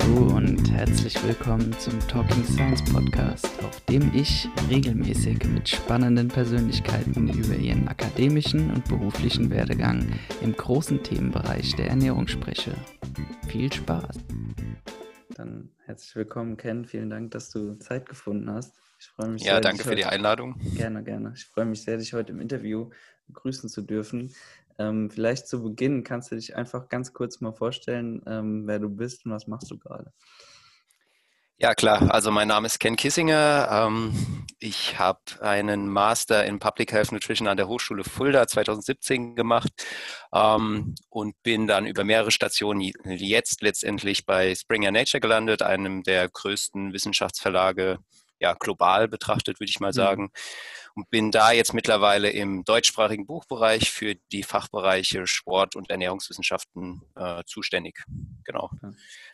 [0.00, 7.28] Hallo und herzlich willkommen zum Talking Science Podcast, auf dem ich regelmäßig mit spannenden Persönlichkeiten
[7.28, 10.06] über ihren akademischen und beruflichen Werdegang
[10.40, 12.74] im großen Themenbereich der Ernährung spreche.
[13.48, 14.18] Viel Spaß!
[15.36, 16.84] Dann herzlich willkommen, Ken.
[16.84, 18.74] Vielen Dank, dass du Zeit gefunden hast.
[19.02, 19.60] Ich freue mich ja, sehr.
[19.62, 20.60] danke für die Einladung.
[20.76, 21.32] Gerne, gerne.
[21.34, 22.90] Ich freue mich sehr, dich heute im Interview
[23.26, 24.32] begrüßen zu dürfen.
[24.78, 28.88] Ähm, vielleicht zu Beginn kannst du dich einfach ganz kurz mal vorstellen, ähm, wer du
[28.88, 30.12] bist und was machst du gerade.
[31.58, 32.14] Ja, klar.
[32.14, 33.68] Also mein Name ist Ken Kissinger.
[33.70, 39.72] Ähm, ich habe einen Master in Public Health Nutrition an der Hochschule Fulda 2017 gemacht
[40.32, 46.28] ähm, und bin dann über mehrere Stationen jetzt letztendlich bei Springer Nature gelandet, einem der
[46.28, 47.98] größten Wissenschaftsverlage
[48.42, 49.96] ja, global betrachtet, würde ich mal mhm.
[49.96, 50.32] sagen.
[50.94, 57.42] Und bin da jetzt mittlerweile im deutschsprachigen Buchbereich für die Fachbereiche Sport und Ernährungswissenschaften äh,
[57.46, 58.02] zuständig.
[58.44, 58.70] Genau.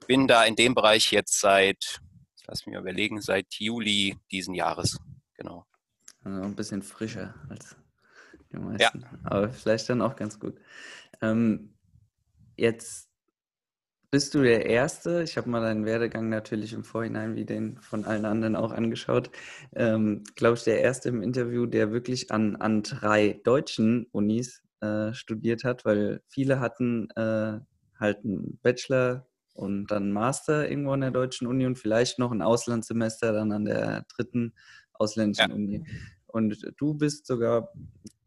[0.06, 2.01] Bin da in dem Bereich jetzt seit,
[2.47, 5.01] lass mich mal überlegen, seit Juli diesen Jahres.
[5.34, 5.67] Genau.
[6.23, 7.75] Also ein bisschen frischer als
[8.53, 9.01] die meisten.
[9.01, 9.11] Ja.
[9.25, 10.61] Aber vielleicht dann auch ganz gut.
[11.20, 11.75] Ähm,
[12.56, 13.08] jetzt
[14.11, 18.05] bist du der Erste, ich habe mal deinen Werdegang natürlich im Vorhinein wie den von
[18.05, 19.31] allen anderen auch angeschaut,
[19.75, 25.12] ähm, glaube ich, der Erste im Interview, der wirklich an, an drei deutschen Unis äh,
[25.12, 27.59] studiert hat, weil viele hatten äh,
[27.98, 32.31] halt einen Bachelor und dann einen Master irgendwo an der deutschen Uni und vielleicht noch
[32.31, 34.55] ein Auslandssemester dann an der dritten
[34.95, 35.55] ausländischen ja.
[35.55, 35.84] Uni.
[36.29, 37.73] Und du bist sogar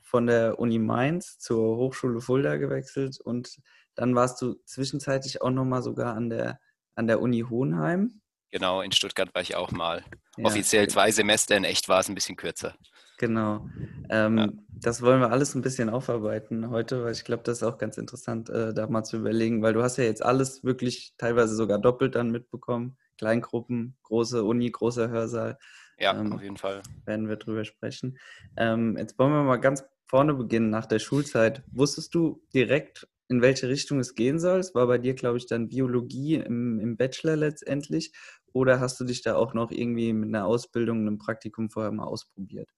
[0.04, 3.59] von der Uni Mainz zur Hochschule Fulda gewechselt und
[3.95, 6.59] dann warst du zwischenzeitlich auch nochmal sogar an der,
[6.95, 8.22] an der Uni Hohenheim.
[8.52, 10.03] Genau, in Stuttgart war ich auch mal.
[10.38, 10.45] Ja.
[10.45, 12.75] Offiziell zwei Semester, in echt war es ein bisschen kürzer.
[13.17, 13.69] Genau.
[14.09, 14.50] Ähm, ja.
[14.69, 17.97] Das wollen wir alles ein bisschen aufarbeiten heute, weil ich glaube, das ist auch ganz
[17.97, 21.78] interessant, äh, da mal zu überlegen, weil du hast ja jetzt alles wirklich teilweise sogar
[21.78, 22.97] doppelt dann mitbekommen.
[23.19, 25.59] Kleingruppen, große Uni, großer Hörsaal.
[26.00, 26.81] Ja, ähm, auf jeden Fall.
[27.06, 28.18] Werden wir drüber sprechen.
[28.57, 31.63] Ähm, jetzt wollen wir mal ganz vorne beginnen nach der Schulzeit.
[31.72, 34.59] Wusstest du direkt, in welche Richtung es gehen soll.
[34.59, 38.12] Es war bei dir, glaube ich, dann Biologie im, im, Bachelor letztendlich.
[38.52, 42.03] Oder hast du dich da auch noch irgendwie mit einer Ausbildung, einem Praktikum vorher mal
[42.03, 42.69] ausprobiert?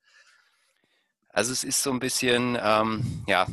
[1.29, 3.47] Also es ist so ein bisschen, ähm, ja,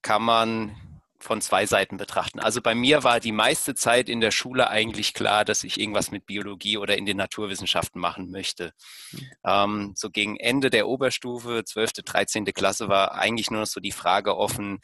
[0.00, 0.76] kann man
[1.18, 2.38] von zwei Seiten betrachten.
[2.38, 6.12] Also bei mir war die meiste Zeit in der Schule eigentlich klar, dass ich irgendwas
[6.12, 8.72] mit Biologie oder in den Naturwissenschaften machen möchte.
[9.44, 12.44] Ähm, so gegen Ende der Oberstufe, 12., 13.
[12.44, 14.78] Klasse, war eigentlich nur noch so die Frage offen,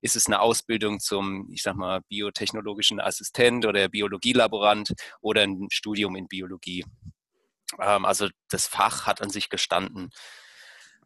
[0.00, 6.16] ist es eine Ausbildung zum, ich sag mal, biotechnologischen Assistent oder Biologielaborant oder ein Studium
[6.16, 6.84] in Biologie.
[7.78, 10.10] Ähm, also das Fach hat an sich gestanden.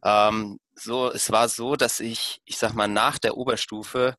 [0.04, 4.16] Ähm, so, es war so, dass ich, ich sag mal, nach der Oberstufe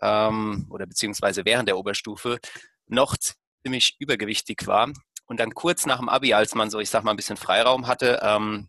[0.00, 2.38] ähm, oder beziehungsweise während der Oberstufe
[2.86, 3.16] noch
[3.62, 4.92] ziemlich übergewichtig war.
[5.26, 7.86] Und dann kurz nach dem Abi, als man so, ich sag mal, ein bisschen Freiraum
[7.88, 8.68] hatte, ähm,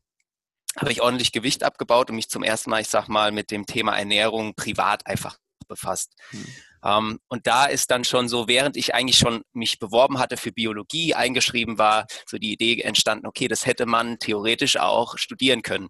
[0.80, 3.66] habe ich ordentlich Gewicht abgebaut und mich zum ersten Mal, ich sag mal, mit dem
[3.66, 6.14] Thema Ernährung privat einfach befasst.
[6.32, 6.46] Mhm.
[6.80, 10.52] Um, und da ist dann schon so, während ich eigentlich schon mich beworben hatte für
[10.52, 15.90] Biologie, eingeschrieben war, so die Idee entstanden, okay, das hätte man theoretisch auch studieren können.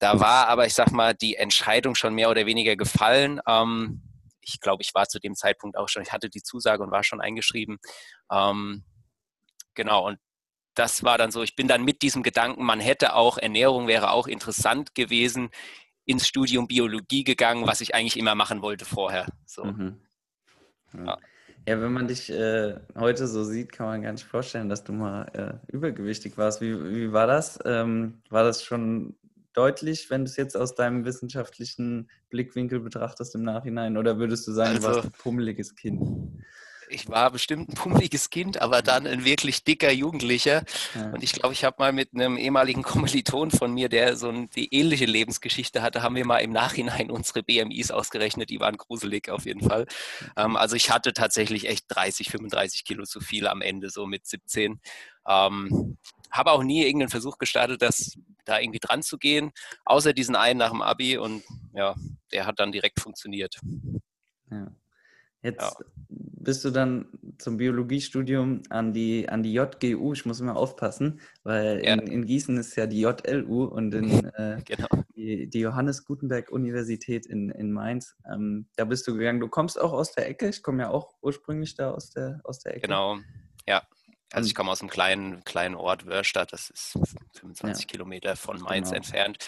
[0.00, 3.40] Da war aber, ich sag mal, die Entscheidung schon mehr oder weniger gefallen.
[3.46, 4.02] Um,
[4.40, 7.04] ich glaube, ich war zu dem Zeitpunkt auch schon, ich hatte die Zusage und war
[7.04, 7.78] schon eingeschrieben.
[8.28, 8.84] Um,
[9.74, 10.18] genau, und
[10.78, 14.10] das war dann so, ich bin dann mit diesem Gedanken, man hätte auch, Ernährung wäre
[14.12, 15.50] auch interessant gewesen,
[16.04, 19.26] ins Studium Biologie gegangen, was ich eigentlich immer machen wollte vorher.
[19.44, 19.64] So.
[19.64, 19.98] Mhm.
[20.94, 21.18] Ja.
[21.66, 21.80] ja.
[21.80, 25.24] wenn man dich äh, heute so sieht, kann man gar nicht vorstellen, dass du mal
[25.34, 26.60] äh, übergewichtig warst.
[26.60, 27.58] Wie, wie war das?
[27.64, 29.16] Ähm, war das schon
[29.52, 33.96] deutlich, wenn du es jetzt aus deinem wissenschaftlichen Blickwinkel betrachtest im Nachhinein?
[33.96, 36.00] Oder würdest du sagen, also, du warst ein pummeliges Kind?
[36.90, 40.64] Ich war bestimmt ein pummeliges Kind, aber dann ein wirklich dicker Jugendlicher.
[40.94, 41.10] Ja.
[41.10, 44.48] Und ich glaube, ich habe mal mit einem ehemaligen Kommiliton von mir, der so eine
[44.54, 48.50] ähnliche Lebensgeschichte hatte, haben wir mal im Nachhinein unsere BMIs ausgerechnet.
[48.50, 49.86] Die waren gruselig auf jeden Fall.
[50.36, 54.26] Ähm, also ich hatte tatsächlich echt 30, 35 Kilo zu viel am Ende, so mit
[54.26, 54.80] 17.
[55.26, 55.98] Ähm,
[56.30, 59.52] habe auch nie irgendeinen Versuch gestartet, das da irgendwie dran zu gehen,
[59.84, 61.42] außer diesen einen nach dem Abi und
[61.74, 61.94] ja,
[62.32, 63.58] der hat dann direkt funktioniert.
[64.50, 64.68] Ja.
[65.42, 65.86] Jetzt ja.
[66.08, 67.06] bist du dann
[67.38, 71.94] zum Biologiestudium an die, an die JGU, ich muss immer aufpassen, weil ja.
[71.94, 74.88] in, in, Gießen ist ja die JLU und in, äh, genau.
[75.14, 78.16] die, die, Johannes Gutenberg Universität in, in Mainz.
[78.30, 79.38] Ähm, da bist du gegangen.
[79.38, 82.58] Du kommst auch aus der Ecke, ich komme ja auch ursprünglich da aus der, aus
[82.58, 82.88] der Ecke.
[82.88, 83.18] Genau,
[83.66, 83.82] ja.
[84.30, 86.98] Also ich komme aus einem kleinen, kleinen Ort, Wörstadt, das ist
[87.38, 87.86] 25 ja.
[87.86, 88.98] Kilometer von Mainz genau.
[88.98, 89.38] entfernt.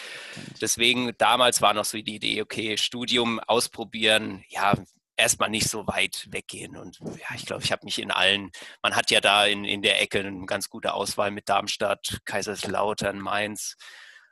[0.59, 4.73] Deswegen, damals war noch so die Idee, okay, Studium ausprobieren, ja,
[5.21, 6.75] erstmal nicht so weit weggehen.
[6.75, 8.51] Und ja, ich glaube, ich habe mich in allen,
[8.81, 13.19] man hat ja da in, in der Ecke eine ganz gute Auswahl mit Darmstadt, Kaiserslautern,
[13.19, 13.77] Mainz.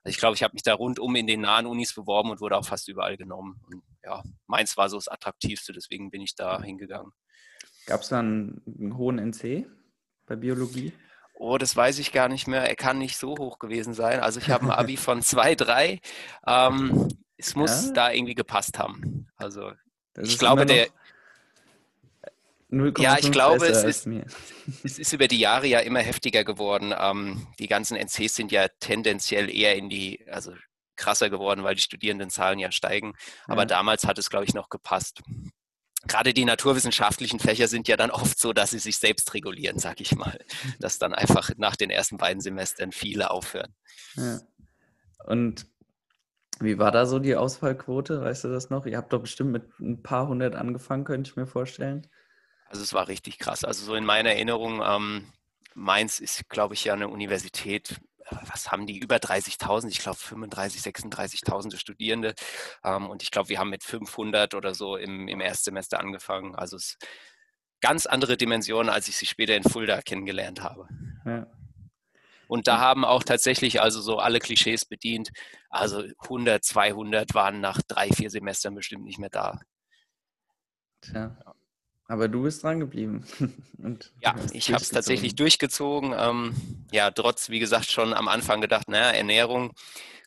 [0.03, 2.57] Also ich glaube, ich habe mich da rundum in den nahen Unis beworben und wurde
[2.57, 3.61] auch fast überall genommen.
[3.67, 7.11] Und ja, Mainz war so das Attraktivste, deswegen bin ich da hingegangen.
[7.85, 9.67] Gab es da einen, einen hohen NC
[10.25, 10.93] bei Biologie?
[11.33, 12.67] Oh, das weiß ich gar nicht mehr.
[12.67, 14.19] Er kann nicht so hoch gewesen sein.
[14.19, 15.99] Also ich habe ein Abi von 2,3.
[16.45, 17.07] Ähm,
[17.37, 17.93] es muss ja?
[17.93, 19.27] da irgendwie gepasst haben.
[19.37, 19.71] Also
[20.17, 20.87] ich glaube, der.
[22.99, 24.07] Ja, ich glaube, es ist,
[24.83, 26.93] es ist über die Jahre ja immer heftiger geworden.
[26.95, 30.53] Ähm, die ganzen NCs sind ja tendenziell eher in die, also
[30.95, 33.15] krasser geworden, weil die Studierendenzahlen ja steigen.
[33.47, 33.65] Aber ja.
[33.65, 35.21] damals hat es, glaube ich, noch gepasst.
[36.07, 39.99] Gerade die naturwissenschaftlichen Fächer sind ja dann oft so, dass sie sich selbst regulieren, sag
[39.99, 40.39] ich mal.
[40.79, 43.75] Dass dann einfach nach den ersten beiden Semestern viele aufhören.
[44.15, 44.39] Ja.
[45.25, 45.65] Und
[46.59, 48.21] wie war da so die Ausfallquote?
[48.21, 48.85] Weißt du das noch?
[48.85, 52.07] Ihr habt doch bestimmt mit ein paar hundert angefangen, könnte ich mir vorstellen.
[52.67, 53.63] Also es war richtig krass.
[53.63, 55.25] Also so in meiner Erinnerung, ähm,
[55.73, 57.99] Mainz ist, glaube ich, ja eine Universität.
[58.25, 58.99] Äh, was haben die?
[58.99, 62.35] Über 30.000, ich glaube 35, 36.000 Studierende.
[62.83, 66.55] Ähm, und ich glaube, wir haben mit 500 oder so im, im Erstsemester angefangen.
[66.55, 66.97] Also es
[67.81, 70.87] ganz andere Dimensionen, als ich sie später in Fulda kennengelernt habe.
[71.25, 71.47] Ja.
[72.49, 75.29] Und da haben auch tatsächlich also so alle Klischees bedient.
[75.69, 79.59] Also 100, 200 waren nach drei, vier Semestern bestimmt nicht mehr da.
[81.01, 81.37] Tja.
[82.07, 83.23] Aber du bist dran geblieben.
[84.19, 86.15] ja, ich habe es tatsächlich durchgezogen.
[86.17, 86.55] Ähm,
[86.91, 89.73] ja, trotz, wie gesagt, schon am Anfang gedacht, naja, Ernährung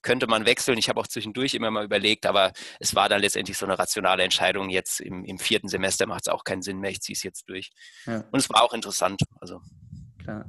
[0.02, 0.78] könnte man wechseln.
[0.78, 4.22] Ich habe auch zwischendurch immer mal überlegt, aber es war dann letztendlich so eine rationale
[4.22, 4.70] Entscheidung.
[4.70, 6.92] Jetzt im, im vierten Semester macht es auch keinen Sinn mehr.
[6.92, 7.72] Ich ziehe es jetzt durch.
[8.06, 8.22] Ja.
[8.30, 9.20] Und es war auch interessant.
[9.40, 9.60] Also.
[10.22, 10.48] Klar.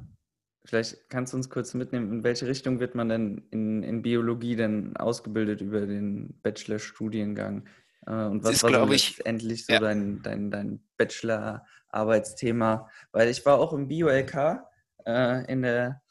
[0.66, 4.56] Vielleicht kannst du uns kurz mitnehmen, in welche Richtung wird man denn in, in Biologie
[4.56, 7.66] denn ausgebildet über den Bachelorstudiengang?
[8.08, 9.80] Äh, und was ist, war so letztendlich so ja.
[9.80, 12.90] dein, dein, dein Bachelor-Arbeitsthema?
[13.12, 14.64] Weil ich war auch im Bio-LK
[15.06, 16.02] äh, in, der,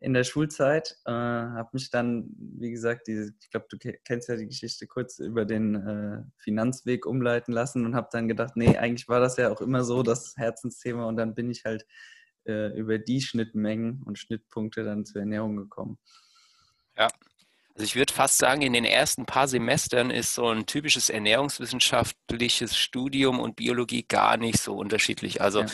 [0.00, 4.34] in der Schulzeit, äh, habe mich dann, wie gesagt, diese, ich glaube, du kennst ja
[4.34, 9.08] die Geschichte kurz über den äh, Finanzweg umleiten lassen und habe dann gedacht, nee, eigentlich
[9.08, 11.86] war das ja auch immer so das Herzensthema und dann bin ich halt
[12.48, 15.98] äh, über die Schnittmengen und Schnittpunkte dann zur Ernährung gekommen.
[16.96, 17.08] Ja,
[17.78, 22.76] also ich würde fast sagen, in den ersten paar Semestern ist so ein typisches ernährungswissenschaftliches
[22.76, 25.40] Studium und Biologie gar nicht so unterschiedlich.
[25.40, 25.66] Also ja.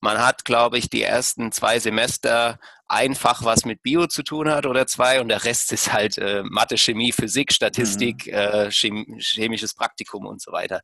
[0.00, 4.66] man hat, glaube ich, die ersten zwei Semester einfach was mit Bio zu tun hat
[4.66, 8.32] oder zwei und der Rest ist halt äh, Mathe, Chemie, Physik, Statistik, mhm.
[8.32, 10.80] äh, Chem chemisches Praktikum und so weiter.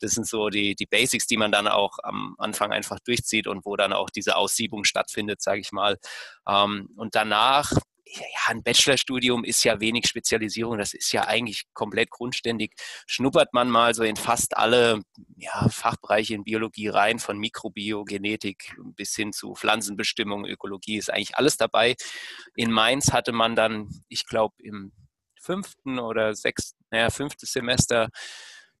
[0.00, 3.64] Das sind so die, die Basics, die man dann auch am Anfang einfach durchzieht und
[3.64, 5.96] wo dann auch diese Aussiebung stattfindet, sage ich mal.
[6.46, 7.72] Ähm, und danach
[8.08, 12.72] ja, ein Bachelorstudium ist ja wenig Spezialisierung, das ist ja eigentlich komplett grundständig.
[13.06, 15.02] Schnuppert man mal so in fast alle
[15.36, 21.56] ja, Fachbereiche in Biologie rein, von Mikrobiogenetik bis hin zu Pflanzenbestimmung, Ökologie, ist eigentlich alles
[21.56, 21.96] dabei.
[22.54, 24.92] In Mainz hatte man dann, ich glaube, im
[25.40, 28.08] fünften oder sechsten, naja, fünftes Semester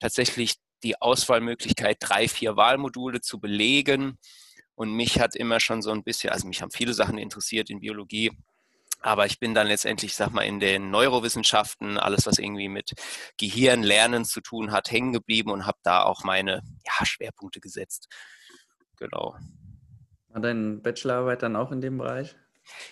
[0.00, 4.18] tatsächlich die Auswahlmöglichkeit, drei, vier Wahlmodule zu belegen.
[4.74, 7.80] Und mich hat immer schon so ein bisschen, also mich haben viele Sachen interessiert in
[7.80, 8.30] Biologie,
[9.00, 12.92] aber ich bin dann letztendlich, sag mal, in den Neurowissenschaften, alles, was irgendwie mit
[13.38, 18.08] Gehirn, Lernen zu tun hat, hängen geblieben und habe da auch meine ja, Schwerpunkte gesetzt.
[18.96, 19.36] Genau.
[20.28, 22.34] War deine Bachelorarbeit dann auch in dem Bereich?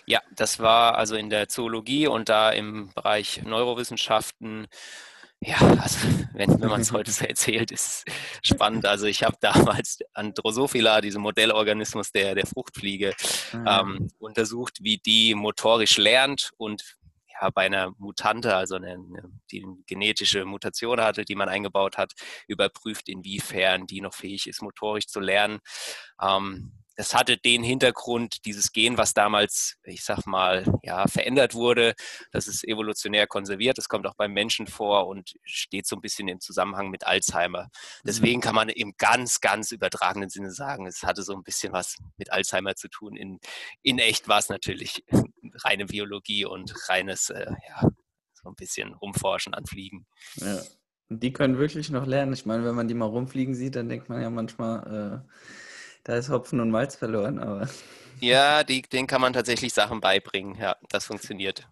[0.05, 4.67] Ja, das war also in der Zoologie und da im Bereich Neurowissenschaften
[5.45, 8.05] ja, also wenn, wenn man es heute so erzählt, ist
[8.41, 8.85] spannend.
[8.85, 13.13] Also ich habe damals an Drosophila, diesem Modellorganismus der, der Fruchtfliege,
[13.53, 13.65] mhm.
[13.67, 16.97] ähm, untersucht, wie die motorisch lernt und
[17.41, 18.97] ja, bei einer Mutante, also eine,
[19.51, 22.13] die eine genetische Mutation hatte, die man eingebaut hat,
[22.47, 25.59] überprüft, inwiefern die noch fähig ist, motorisch zu lernen.
[26.21, 31.93] Ähm, das hatte den Hintergrund, dieses Gen, was damals, ich sag mal, ja, verändert wurde,
[32.31, 36.27] das ist evolutionär konserviert, das kommt auch beim Menschen vor und steht so ein bisschen
[36.27, 37.69] im Zusammenhang mit Alzheimer.
[38.03, 38.43] Deswegen mhm.
[38.43, 42.31] kann man im ganz, ganz übertragenen Sinne sagen, es hatte so ein bisschen was mit
[42.31, 43.15] Alzheimer zu tun.
[43.15, 43.39] In,
[43.81, 45.03] in echt war es natürlich
[45.63, 47.89] reine Biologie und reines, äh, ja,
[48.33, 50.05] so ein bisschen rumforschen an Fliegen.
[50.35, 50.61] Ja.
[51.09, 52.33] Die können wirklich noch lernen.
[52.33, 55.31] Ich meine, wenn man die mal rumfliegen sieht, dann denkt man ja manchmal, äh
[56.05, 57.67] da ist Hopfen und Malz verloren, aber.
[58.21, 60.55] Ja, die, denen kann man tatsächlich Sachen beibringen.
[60.55, 61.67] Ja, das funktioniert.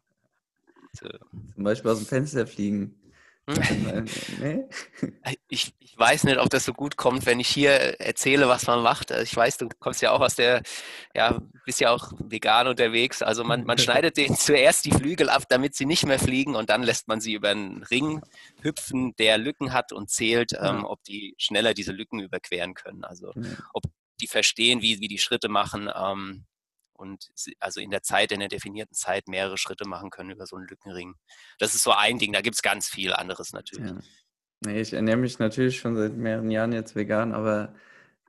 [0.91, 1.07] So.
[1.55, 3.01] Zum Beispiel aus dem Fenster fliegen.
[3.47, 4.05] Hm?
[4.39, 4.65] nee?
[5.47, 8.83] ich, ich weiß nicht, ob das so gut kommt, wenn ich hier erzähle, was man
[8.83, 9.11] macht.
[9.13, 10.63] Also ich weiß, du kommst ja auch aus der,
[11.15, 13.21] ja, bist ja auch vegan unterwegs.
[13.21, 16.69] Also man, man schneidet denen zuerst die Flügel ab, damit sie nicht mehr fliegen und
[16.69, 18.21] dann lässt man sie über einen Ring
[18.61, 23.05] hüpfen, der Lücken hat und zählt, ähm, ob die schneller diese Lücken überqueren können.
[23.05, 23.31] Also
[23.73, 23.83] ob
[24.21, 25.89] die verstehen, wie, wie die Schritte machen.
[25.93, 26.45] Ähm,
[26.93, 30.55] und also in der Zeit, in der definierten Zeit mehrere Schritte machen können über so
[30.55, 31.15] einen Lückenring.
[31.59, 33.91] Das ist so ein Ding, da gibt es ganz viel anderes natürlich.
[33.91, 33.99] Ja.
[34.65, 37.75] Nee, ich ernähre mich natürlich schon seit mehreren Jahren jetzt vegan, aber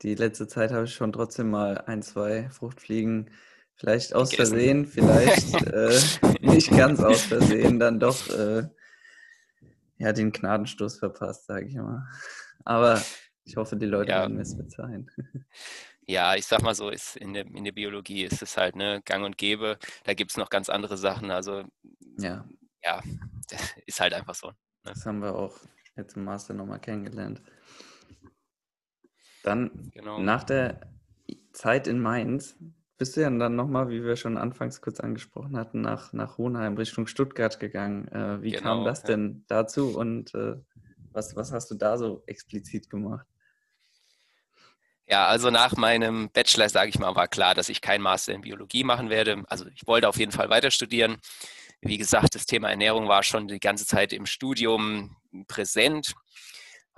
[0.03, 3.31] die letzte Zeit habe ich schon trotzdem mal ein, zwei Fruchtfliegen,
[3.77, 4.55] vielleicht aus Gegessen.
[4.55, 6.01] Versehen, vielleicht äh,
[6.41, 8.69] nicht ganz aus Versehen, dann doch äh,
[9.99, 12.09] ja, den Gnadenstoß verpasst, sage ich mal.
[12.65, 13.01] Aber
[13.45, 14.21] ich hoffe, die Leute ja.
[14.21, 15.11] werden es verzeihen.
[16.07, 19.01] Ja, ich sag mal so, ist in, der, in der Biologie ist es halt ne,
[19.05, 19.79] gang und gäbe.
[20.05, 21.31] Da gibt es noch ganz andere Sachen.
[21.31, 21.65] Also
[22.19, 22.45] ja,
[22.83, 23.03] ja
[23.87, 24.49] ist halt einfach so.
[24.49, 24.55] Ne?
[24.83, 25.59] Das haben wir auch
[25.97, 27.41] jetzt im Master nochmal kennengelernt.
[29.43, 30.21] Dann genau.
[30.21, 30.81] nach der
[31.53, 32.57] Zeit in Mainz
[32.97, 36.77] bist du ja dann nochmal, wie wir schon anfangs kurz angesprochen hatten, nach, nach Hohenheim
[36.77, 38.09] Richtung Stuttgart gegangen.
[38.09, 39.09] Äh, wie genau, kam das ja.
[39.09, 40.57] denn dazu und äh,
[41.13, 43.27] was, was hast du da so explizit gemacht?
[45.07, 48.41] Ja, also nach meinem Bachelor, sage ich mal, war klar, dass ich keinen Master in
[48.41, 49.43] Biologie machen werde.
[49.49, 51.19] Also ich wollte auf jeden Fall weiter studieren.
[51.83, 56.15] Wie gesagt, das Thema Ernährung war schon die ganze Zeit im Studium präsent.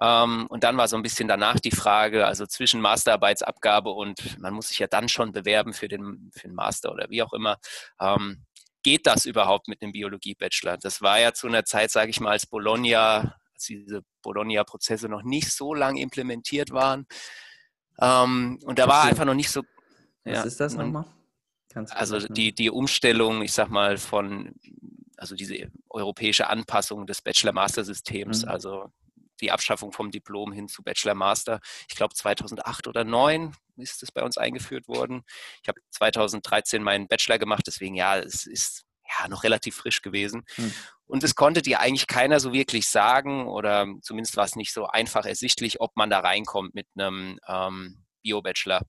[0.01, 4.55] Ähm, und dann war so ein bisschen danach die Frage, also zwischen Masterarbeitsabgabe und man
[4.55, 7.59] muss sich ja dann schon bewerben für den, für den Master oder wie auch immer.
[8.01, 8.45] Ähm,
[8.83, 10.77] geht das überhaupt mit einem Biologie-Bachelor?
[10.77, 15.23] Das war ja zu einer Zeit, sage ich mal, als Bologna, als diese Bologna-Prozesse noch
[15.23, 17.07] nicht so lange implementiert waren.
[18.01, 19.63] Ähm, und da war einfach noch nicht so.
[20.25, 21.05] Was ja, ist das nochmal?
[21.91, 24.55] Also die, die Umstellung, ich sag mal, von,
[25.19, 28.49] also diese europäische Anpassung des Bachelor-Master-Systems, mhm.
[28.49, 28.91] also
[29.41, 31.61] die Abschaffung vom Diplom hin zu Bachelor-Master.
[31.89, 35.23] Ich glaube 2008 oder 2009 ist es bei uns eingeführt worden.
[35.63, 38.87] Ich habe 2013 meinen Bachelor gemacht, deswegen ja, es ist
[39.23, 40.45] ja noch relativ frisch gewesen.
[40.57, 40.73] Mhm.
[41.07, 44.87] Und es konnte dir eigentlich keiner so wirklich sagen, oder zumindest war es nicht so
[44.87, 48.83] einfach ersichtlich, ob man da reinkommt mit einem ähm, Bio-Bachelor.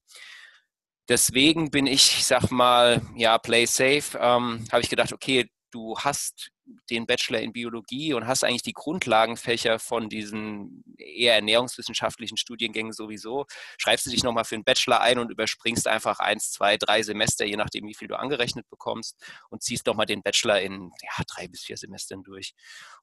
[1.10, 5.98] Deswegen bin ich, ich sag mal, ja, play safe, ähm, habe ich gedacht, okay, du
[5.98, 6.50] hast
[6.90, 13.46] den Bachelor in Biologie und hast eigentlich die Grundlagenfächer von diesen eher ernährungswissenschaftlichen Studiengängen sowieso,
[13.78, 17.46] schreibst du dich nochmal für einen Bachelor ein und überspringst einfach eins, zwei, drei Semester,
[17.46, 19.16] je nachdem, wie viel du angerechnet bekommst
[19.50, 22.54] und ziehst nochmal den Bachelor in ja, drei bis vier Semestern durch.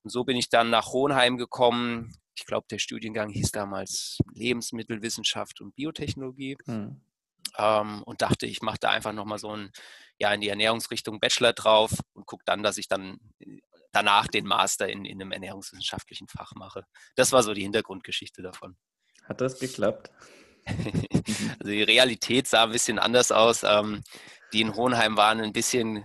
[0.03, 2.15] Und so bin ich dann nach Hohenheim gekommen.
[2.37, 6.57] Ich glaube, der Studiengang hieß damals Lebensmittelwissenschaft und Biotechnologie.
[6.67, 7.01] Hm.
[7.57, 9.71] Ähm, und dachte, ich mache da einfach nochmal so ein
[10.19, 13.61] ja in die Ernährungsrichtung Bachelor drauf und gucke dann, dass ich dann äh,
[13.93, 16.85] danach den Master in, in einem ernährungswissenschaftlichen Fach mache.
[17.15, 18.77] Das war so die Hintergrundgeschichte davon.
[19.25, 20.11] Hat das geklappt?
[20.67, 23.63] also die Realität sah ein bisschen anders aus.
[23.63, 24.03] Ähm,
[24.53, 26.05] die in Hohenheim waren ein bisschen,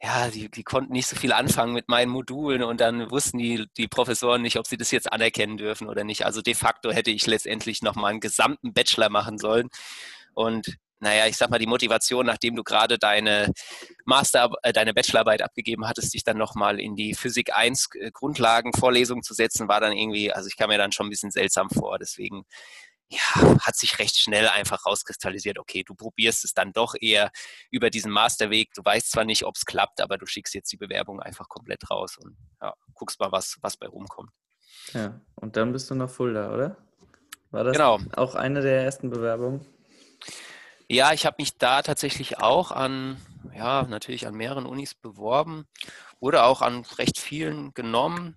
[0.00, 3.66] ja, die, die, konnten nicht so viel anfangen mit meinen Modulen und dann wussten die,
[3.76, 6.24] die Professoren nicht, ob sie das jetzt anerkennen dürfen oder nicht.
[6.24, 9.68] Also de facto hätte ich letztendlich nochmal einen gesamten Bachelor machen sollen.
[10.34, 13.52] Und naja, ich sag mal, die Motivation, nachdem du gerade deine
[14.04, 19.22] Master, äh, deine Bachelorarbeit abgegeben hattest, dich dann nochmal in die Physik 1 äh, Grundlagenvorlesung
[19.22, 22.00] zu setzen, war dann irgendwie, also ich kam mir dann schon ein bisschen seltsam vor.
[22.00, 22.42] Deswegen,
[23.08, 23.20] ja,
[23.60, 27.30] hat sich recht schnell einfach rauskristallisiert, okay, du probierst es dann doch eher
[27.70, 28.74] über diesen Masterweg.
[28.74, 31.88] Du weißt zwar nicht, ob es klappt, aber du schickst jetzt die Bewerbung einfach komplett
[31.88, 34.32] raus und ja, guckst mal, was, was bei rumkommt.
[34.92, 36.76] Ja, und dann bist du nach Fulda, oder?
[37.52, 38.00] War das genau.
[38.16, 39.64] auch eine der ersten Bewerbungen?
[40.88, 43.20] Ja, ich habe mich da tatsächlich auch an,
[43.54, 45.66] ja, natürlich an mehreren Unis beworben,
[46.20, 48.36] wurde auch an recht vielen genommen,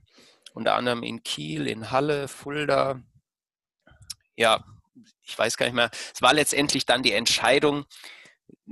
[0.54, 3.02] unter anderem in Kiel, in Halle, Fulda.
[4.36, 4.64] Ja,
[5.22, 5.92] ich weiß gar nicht mehr.
[6.14, 7.86] Es war letztendlich dann die Entscheidung,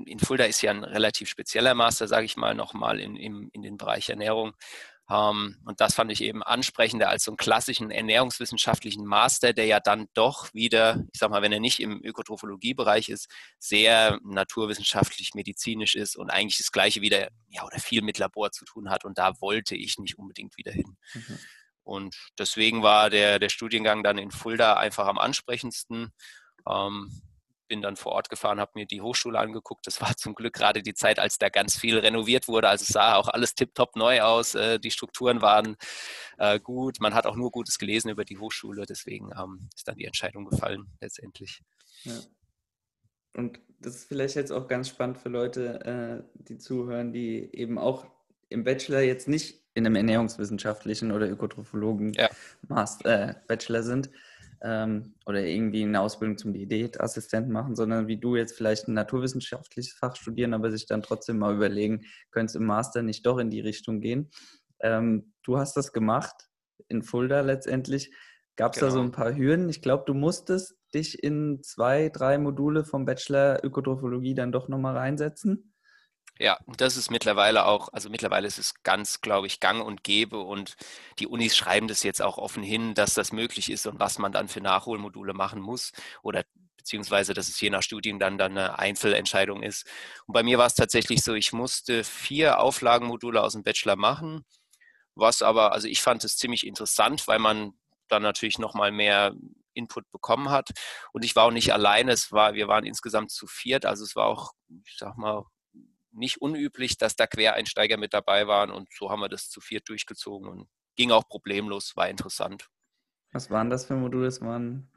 [0.05, 3.61] in Fulda ist ja ein relativ spezieller Master, sage ich mal, nochmal in, in, in
[3.61, 4.53] den Bereich Ernährung.
[5.09, 9.79] Ähm, und das fand ich eben ansprechender als so einen klassischen ernährungswissenschaftlichen Master, der ja
[9.79, 15.95] dann doch wieder, ich sag mal, wenn er nicht im Ökotrophologiebereich ist, sehr naturwissenschaftlich, medizinisch
[15.95, 19.05] ist und eigentlich das Gleiche wieder, ja, oder viel mit Labor zu tun hat.
[19.05, 20.97] Und da wollte ich nicht unbedingt wieder hin.
[21.13, 21.39] Mhm.
[21.83, 26.11] Und deswegen war der, der Studiengang dann in Fulda einfach am ansprechendsten.
[26.69, 27.21] Ähm,
[27.67, 29.85] bin dann vor Ort gefahren, habe mir die Hochschule angeguckt.
[29.87, 32.69] Das war zum Glück gerade die Zeit, als da ganz viel renoviert wurde.
[32.69, 34.55] Also es sah auch alles tiptop neu aus.
[34.55, 35.77] Äh, die Strukturen waren
[36.37, 36.99] äh, gut.
[36.99, 38.85] Man hat auch nur Gutes gelesen über die Hochschule.
[38.85, 41.61] Deswegen ähm, ist dann die Entscheidung gefallen letztendlich.
[42.03, 42.19] Ja.
[43.35, 47.77] Und das ist vielleicht jetzt auch ganz spannend für Leute, äh, die zuhören, die eben
[47.77, 48.07] auch
[48.49, 52.29] im Bachelor jetzt nicht in einem ernährungswissenschaftlichen oder Ökotrophologen ja.
[52.67, 54.09] Master, äh, Bachelor sind
[54.61, 59.93] ähm, oder irgendwie eine Ausbildung zum Diätassistenten machen, sondern wie du jetzt vielleicht ein naturwissenschaftliches
[59.93, 63.49] Fach studieren, aber sich dann trotzdem mal überlegen, könnte es im Master nicht doch in
[63.49, 64.29] die Richtung gehen.
[64.79, 66.49] Ähm, du hast das gemacht
[66.87, 68.11] in Fulda letztendlich.
[68.55, 68.87] Gab es genau.
[68.87, 69.09] da so genau.
[69.09, 69.69] ein paar Hürden?
[69.69, 74.97] Ich glaube, du musstest dich in zwei, drei Module vom Bachelor Ökotrophologie dann doch nochmal
[74.97, 75.73] reinsetzen.
[76.39, 80.39] Ja, das ist mittlerweile auch, also mittlerweile ist es ganz, glaube ich, gang und gäbe
[80.39, 80.75] und
[81.19, 84.31] die Unis schreiben das jetzt auch offen hin, dass das möglich ist und was man
[84.31, 85.91] dann für Nachholmodule machen muss
[86.21, 86.43] oder
[86.77, 89.85] beziehungsweise, dass es je nach Studien dann, dann eine Einzelentscheidung ist.
[90.25, 94.45] Und bei mir war es tatsächlich so, ich musste vier Auflagenmodule aus dem Bachelor machen,
[95.15, 97.73] was aber, also ich fand es ziemlich interessant, weil man
[98.09, 99.33] dann natürlich nochmal mehr
[99.73, 100.69] Input bekommen hat.
[101.13, 104.15] Und ich war auch nicht alleine, es war, wir waren insgesamt zu viert, also es
[104.15, 104.51] war auch,
[104.85, 105.43] ich sag mal,
[106.17, 109.87] nicht unüblich, dass da Quereinsteiger mit dabei waren und so haben wir das zu viert
[109.89, 112.67] durchgezogen und ging auch problemlos, war interessant.
[113.31, 114.25] Was waren das für Module?
[114.25, 114.89] Das waren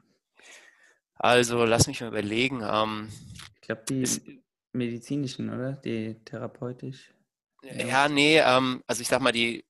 [1.23, 2.63] also, lass mich mal überlegen.
[2.63, 3.09] Ähm,
[3.53, 4.23] ich glaube, die ist,
[4.73, 5.73] medizinischen, oder?
[5.73, 7.13] Die therapeutisch.
[7.61, 9.63] Ja, nee, ähm, also ich sag mal, die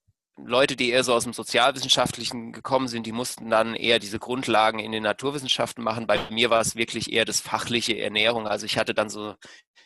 [0.46, 4.80] Leute, die eher so aus dem Sozialwissenschaftlichen gekommen sind, die mussten dann eher diese Grundlagen
[4.80, 6.08] in den Naturwissenschaften machen.
[6.08, 8.48] Bei mir war es wirklich eher das fachliche Ernährung.
[8.48, 9.36] Also ich hatte dann so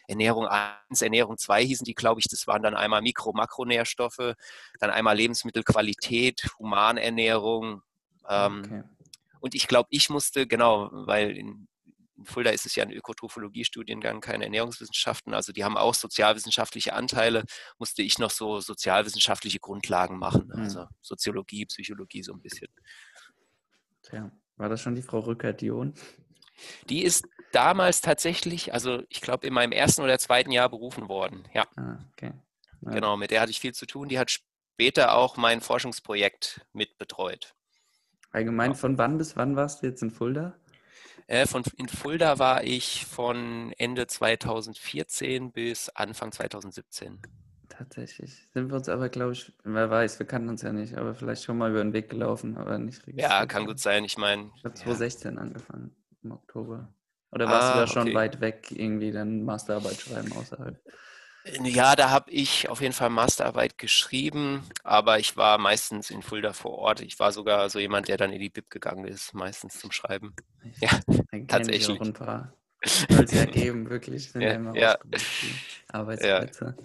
[0.08, 4.36] Ernährung 1, Ernährung 2 hießen die, glaube ich, das waren dann einmal Mikro-, Makronährstoffe,
[4.80, 7.82] dann einmal Lebensmittelqualität, Humanernährung.
[8.30, 8.84] Ähm, okay.
[9.40, 11.68] Und ich glaube, ich musste, genau, weil in,
[12.18, 17.44] in Fulda ist es ja ein Ökotrophologie-Studiengang, keine Ernährungswissenschaften, also die haben auch sozialwissenschaftliche Anteile,
[17.78, 20.62] musste ich noch so sozialwissenschaftliche Grundlagen machen, hm.
[20.62, 22.68] also Soziologie, Psychologie so ein bisschen.
[24.04, 25.94] Tja, war das schon die Frau Rücker-Dion?
[26.90, 31.48] Die ist damals tatsächlich, also ich glaube in meinem ersten oder zweiten Jahr berufen worden,
[31.54, 31.66] ja.
[31.76, 32.34] Ah, okay.
[32.82, 32.92] Ja.
[32.92, 34.10] Genau, mit der hatte ich viel zu tun.
[34.10, 37.56] Die hat später auch mein Forschungsprojekt mitbetreut.
[38.32, 40.60] Allgemein von wann bis wann warst du jetzt in Fulda?
[41.28, 47.20] Äh, von, in Fulda war ich von Ende 2014 bis Anfang 2017.
[47.68, 48.48] Tatsächlich.
[48.54, 51.44] Sind wir uns aber, glaube ich, wer weiß, wir kannten uns ja nicht, aber vielleicht
[51.44, 53.32] schon mal über den Weg gelaufen, aber nicht registriert.
[53.32, 54.06] Ja, kann gut sein.
[54.06, 54.52] Ich meine.
[54.56, 55.42] Ich habe 2016 ja.
[55.42, 56.94] angefangen, im Oktober.
[57.32, 58.16] Oder warst ah, du da schon okay.
[58.16, 60.80] weit weg, irgendwie dann Masterarbeit schreiben außerhalb?
[61.62, 66.54] Ja, da habe ich auf jeden Fall Masterarbeit geschrieben, aber ich war meistens in Fulda
[66.54, 67.02] vor Ort.
[67.02, 70.34] Ich war sogar so jemand, der dann in die Bib gegangen ist, meistens zum Schreiben.
[70.80, 70.90] Ja,
[71.48, 71.90] tatsächlich.
[71.90, 72.54] Ich auch ein paar.
[72.84, 74.32] Soll es ja geben, wirklich.
[74.32, 74.98] Sind ja, ja immer ja.
[75.90, 76.76] Arbeitsplätze.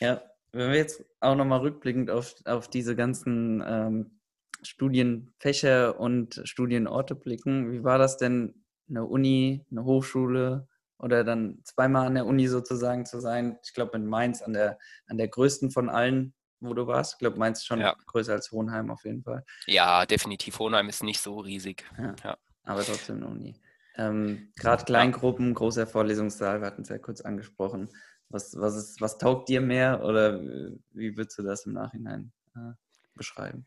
[0.00, 0.06] Ja.
[0.08, 0.22] ja.
[0.52, 4.20] wenn wir jetzt auch nochmal rückblickend auf, auf diese ganzen ähm,
[4.62, 12.06] Studienfächer und Studienorte blicken, wie war das denn, eine Uni, eine Hochschule, oder dann zweimal
[12.06, 13.58] an der Uni sozusagen zu sein.
[13.64, 17.14] Ich glaube, in Mainz an der, an der größten von allen, wo du warst.
[17.14, 17.94] Ich glaube, Mainz ist schon ja.
[18.06, 19.44] größer als Hohenheim auf jeden Fall.
[19.66, 20.58] Ja, definitiv.
[20.58, 21.84] Hohenheim ist nicht so riesig.
[21.98, 22.36] Ja, ja.
[22.64, 23.60] Aber trotzdem eine Uni.
[23.96, 27.88] Ähm, Gerade Kleingruppen, großer Vorlesungssaal, wir hatten es ja kurz angesprochen.
[28.28, 32.72] Was, was, ist, was taugt dir mehr oder wie würdest du das im Nachhinein äh,
[33.14, 33.66] beschreiben?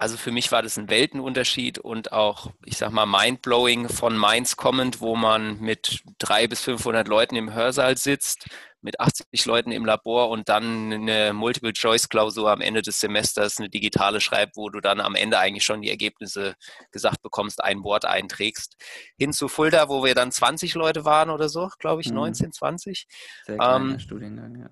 [0.00, 4.56] Also für mich war das ein Weltenunterschied und auch, ich sag mal, mindblowing von Mainz
[4.56, 8.48] kommend, wo man mit drei bis 500 Leuten im Hörsaal sitzt,
[8.80, 14.22] mit 80 Leuten im Labor und dann eine Multiple-Choice-Klausur am Ende des Semesters, eine digitale
[14.22, 16.54] schreibt, wo du dann am Ende eigentlich schon die Ergebnisse
[16.92, 18.78] gesagt bekommst, ein Wort einträgst.
[19.18, 22.14] Hin zu Fulda, wo wir dann 20 Leute waren oder so, glaube ich, mhm.
[22.14, 23.06] 19, 20.
[23.44, 24.70] Sehr kleiner ähm, Studiengang, ja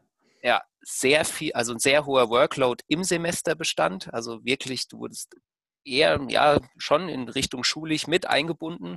[0.48, 4.12] ja, sehr viel, also ein sehr hoher Workload im Semester bestand.
[4.14, 5.34] Also wirklich, du wurdest
[5.84, 8.96] eher ja schon in Richtung schulisch mit eingebunden.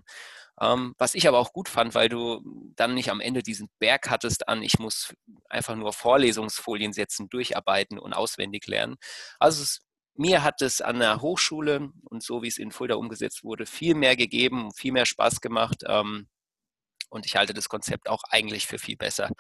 [0.62, 2.42] Ähm, was ich aber auch gut fand, weil du
[2.78, 5.14] dann nicht am Ende diesen Berg hattest an, ich muss
[5.50, 8.96] einfach nur Vorlesungsfolien setzen, durcharbeiten und auswendig lernen.
[9.38, 9.82] Also es,
[10.16, 13.96] mir hat es an der Hochschule und so wie es in Fulda umgesetzt wurde, viel
[13.96, 15.84] mehr gegeben, viel mehr Spaß gemacht.
[15.86, 16.30] Ähm,
[17.10, 19.32] und ich halte das Konzept auch eigentlich für viel besser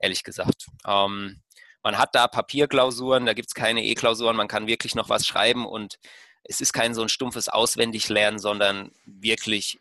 [0.00, 0.66] ehrlich gesagt.
[0.86, 1.40] Ähm,
[1.82, 5.66] man hat da Papierklausuren, da gibt es keine E-Klausuren, man kann wirklich noch was schreiben
[5.66, 5.98] und
[6.44, 9.78] es ist kein so ein stumpfes Auswendiglernen, sondern wirklich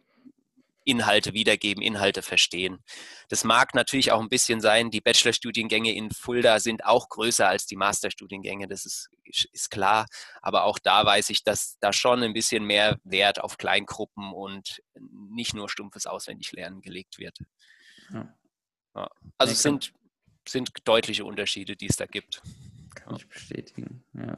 [0.85, 2.83] Inhalte wiedergeben, Inhalte verstehen.
[3.27, 7.65] Das mag natürlich auch ein bisschen sein, die Bachelorstudiengänge in Fulda sind auch größer als
[7.65, 9.09] die Masterstudiengänge, das ist,
[9.51, 10.07] ist klar,
[10.41, 14.81] aber auch da weiß ich, dass da schon ein bisschen mehr Wert auf Kleingruppen und
[15.29, 17.37] nicht nur stumpfes Auswendiglernen gelegt wird.
[18.11, 18.33] Ja.
[19.37, 19.93] Also es sind
[20.51, 22.41] sind deutliche Unterschiede, die es da gibt.
[22.95, 24.37] Kann ich bestätigen, ja.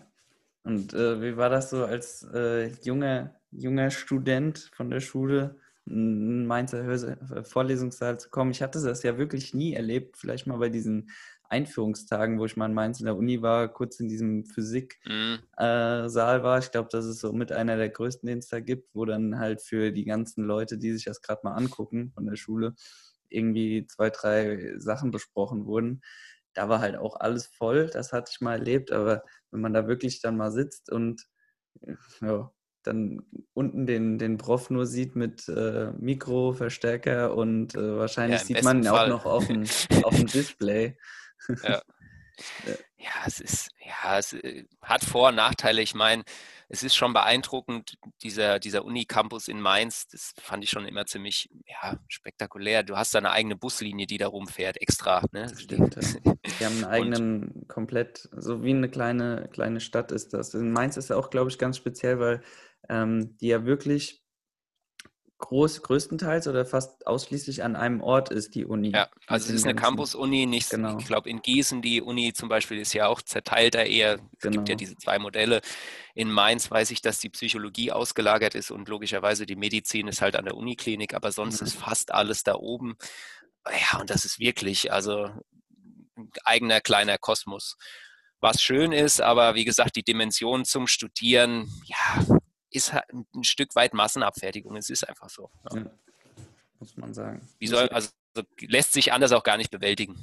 [0.64, 6.46] Und äh, wie war das so als äh, junger, junger Student von der Schule, in
[6.46, 8.52] Mainzer Hörse Vorlesungssaal zu kommen?
[8.52, 11.10] Ich hatte das ja wirklich nie erlebt, vielleicht mal bei diesen
[11.50, 15.40] Einführungstagen, wo ich mal in Mainz in der Uni war, kurz in diesem Physiksaal mhm.
[15.58, 16.60] äh, war.
[16.60, 19.38] Ich glaube, das ist so mit einer der größten, den es da gibt, wo dann
[19.38, 22.74] halt für die ganzen Leute, die sich das gerade mal angucken von der Schule,
[23.32, 26.02] irgendwie zwei, drei Sachen besprochen wurden.
[26.54, 29.88] Da war halt auch alles voll, das hatte ich mal erlebt, aber wenn man da
[29.88, 31.26] wirklich dann mal sitzt und
[32.22, 32.52] ja,
[32.84, 33.22] dann
[33.54, 38.64] unten den, den Prof nur sieht mit äh, Mikro, Verstärker und äh, wahrscheinlich ja, sieht
[38.64, 39.64] man ihn auch noch auf dem,
[40.04, 40.98] auf dem Display.
[41.64, 41.82] Ja.
[42.98, 45.82] Ja, es ist, ja, es äh, hat Vor- und Nachteile.
[45.82, 46.24] Ich meine,
[46.70, 51.50] es ist schon beeindruckend, dieser, dieser Uni-Campus in Mainz, das fand ich schon immer ziemlich
[51.68, 52.84] ja, spektakulär.
[52.84, 55.24] Du hast da eine eigene Buslinie, die da rumfährt, extra.
[55.34, 55.52] Ne?
[55.56, 56.02] Stimmt, ja.
[56.60, 60.54] Die haben einen eigenen, und, komplett, so wie eine kleine, kleine Stadt ist das.
[60.54, 62.42] In Mainz ist ja auch, glaube ich, ganz speziell, weil
[62.90, 64.24] ähm, die ja wirklich
[65.42, 68.92] groß, größtenteils oder fast ausschließlich an einem Ort ist, die Uni.
[68.92, 70.98] Ja, also es ist eine Campus-Uni, nicht, genau.
[70.98, 74.54] ich glaube in Gießen, die Uni zum Beispiel ist ja auch zerteilter eher, es genau.
[74.58, 74.78] gibt ja genau.
[74.78, 75.62] diese zwei Modelle.
[76.16, 80.36] In Mainz weiß ich, dass die Psychologie ausgelagert ist und logischerweise die Medizin ist halt
[80.38, 81.68] an der Uniklinik, aber sonst mhm.
[81.68, 82.96] ist fast alles da oben.
[83.68, 85.30] Ja, und das ist wirklich, also
[86.16, 87.78] ein eigener kleiner Kosmos.
[88.40, 92.26] Was schön ist, aber wie gesagt, die Dimension zum Studieren, ja,
[92.72, 94.76] ist halt ein Stück weit Massenabfertigung.
[94.76, 95.50] Es ist einfach so.
[95.72, 95.82] Ja.
[95.82, 95.92] Ja,
[96.80, 97.48] muss man sagen.
[97.60, 98.10] Wie soll, also
[98.60, 100.16] lässt sich anders auch gar nicht bewältigen.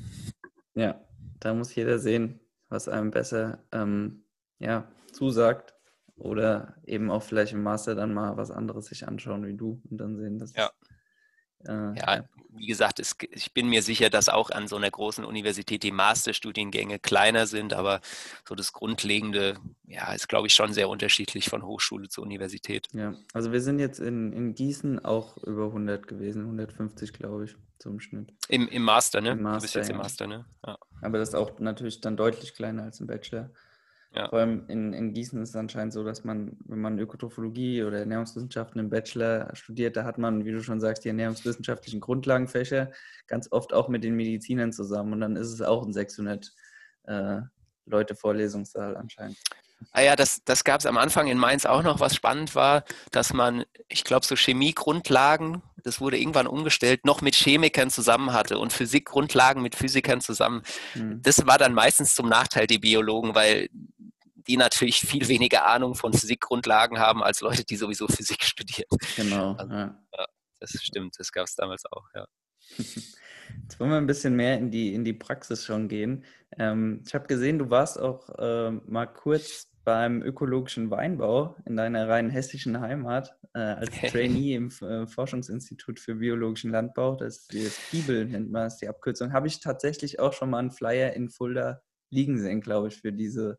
[0.75, 1.01] Ja,
[1.41, 4.25] da muss jeder sehen, was einem besser ähm,
[4.59, 5.75] ja, zusagt.
[6.17, 9.99] Oder eben auch vielleicht im Master dann mal was anderes sich anschauen wie du und
[9.99, 10.69] dann sehen, dass ja.
[11.67, 12.25] Ja,
[12.59, 15.93] wie gesagt, es, ich bin mir sicher, dass auch an so einer großen Universität die
[15.93, 18.01] Masterstudiengänge kleiner sind, aber
[18.47, 22.89] so das Grundlegende, ja, ist, glaube ich, schon sehr unterschiedlich von Hochschule zu Universität.
[22.93, 27.57] Ja, also wir sind jetzt in, in Gießen auch über 100 gewesen, 150, glaube ich,
[27.79, 28.33] zum Schnitt.
[28.49, 29.31] Im, im Master, ne?
[29.31, 29.95] Im Master, du bist jetzt ja.
[29.95, 30.45] im Master, ne?
[30.67, 30.79] Ja.
[31.01, 33.51] Aber das ist auch natürlich dann deutlich kleiner als im Bachelor.
[34.15, 34.29] Ja.
[34.29, 37.99] Vor allem in, in Gießen ist es anscheinend so, dass man, wenn man Ökotrophologie oder
[37.99, 42.91] Ernährungswissenschaften im Bachelor studiert, da hat man, wie du schon sagst, die ernährungswissenschaftlichen Grundlagenfächer
[43.27, 45.13] ganz oft auch mit den Medizinern zusammen.
[45.13, 46.53] Und dann ist es auch ein 600
[47.05, 47.41] äh,
[47.85, 49.39] Leute Vorlesungssaal anscheinend.
[49.93, 52.85] Ah ja, das, das gab es am Anfang in Mainz auch noch, was spannend war,
[53.11, 58.59] dass man, ich glaube, so Chemiegrundlagen, das wurde irgendwann umgestellt, noch mit Chemikern zusammen hatte
[58.59, 60.63] und Physikgrundlagen mit Physikern zusammen.
[60.95, 61.23] Mhm.
[61.23, 63.69] Das war dann meistens zum Nachteil der Biologen, weil
[64.49, 68.89] die natürlich viel weniger Ahnung von Physikgrundlagen haben als Leute, die sowieso Physik studieren.
[69.17, 69.53] Genau.
[69.53, 70.05] Also, ja.
[70.17, 70.27] ja.
[70.61, 72.27] das stimmt, das gab es damals auch, ja.
[73.63, 76.25] Jetzt wollen wir ein bisschen mehr in die, in die Praxis schon gehen.
[76.59, 82.09] Ähm, ich habe gesehen, du warst auch äh, mal kurz beim ökologischen Weinbau in deiner
[82.09, 87.17] rein hessischen Heimat äh, als Trainee im äh, Forschungsinstitut für biologischen Landbau.
[87.17, 89.33] Das ist das FIBEL, nennt man das, die Abkürzung.
[89.33, 91.81] Habe ich tatsächlich auch schon mal einen Flyer in Fulda
[92.11, 93.59] liegen sehen, glaube ich, für diese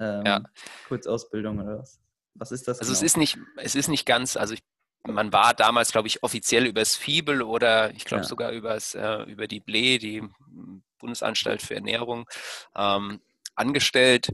[0.00, 0.42] ähm, ja.
[0.88, 2.00] Kurzausbildung oder was?
[2.34, 2.78] Was ist das?
[2.80, 2.98] Also genau?
[2.98, 4.62] es ist nicht, es ist nicht ganz, also ich,
[5.04, 8.28] man war damals, glaube ich, offiziell übers Fibel oder ich glaube ja.
[8.28, 10.22] sogar übers, äh, über die BLE, die
[10.98, 12.28] Bundesanstalt für Ernährung,
[12.76, 13.20] ähm,
[13.54, 14.32] angestellt.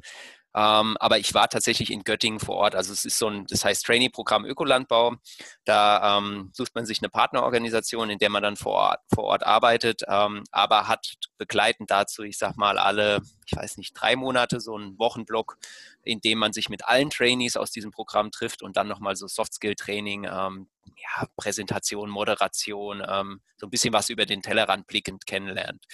[0.54, 2.74] Ähm, aber ich war tatsächlich in Göttingen vor Ort.
[2.74, 5.16] Also es ist so ein, das heißt Trainee-Programm Ökolandbau.
[5.64, 9.44] Da ähm, sucht man sich eine Partnerorganisation, in der man dann vor Ort, vor Ort
[9.44, 14.60] arbeitet, ähm, aber hat begleitend dazu, ich sag mal, alle, ich weiß nicht, drei Monate
[14.60, 15.58] so einen Wochenblock,
[16.02, 19.26] in dem man sich mit allen Trainees aus diesem Programm trifft und dann nochmal so
[19.26, 25.84] Soft-Skill-Training, ähm, ja, Präsentation, Moderation, ähm, so ein bisschen was über den Tellerrand blickend kennenlernt.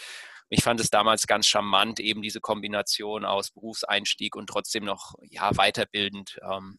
[0.52, 5.52] Ich fand es damals ganz charmant, eben diese Kombination aus Berufseinstieg und trotzdem noch ja,
[5.52, 6.40] weiterbildend.
[6.42, 6.78] Ähm,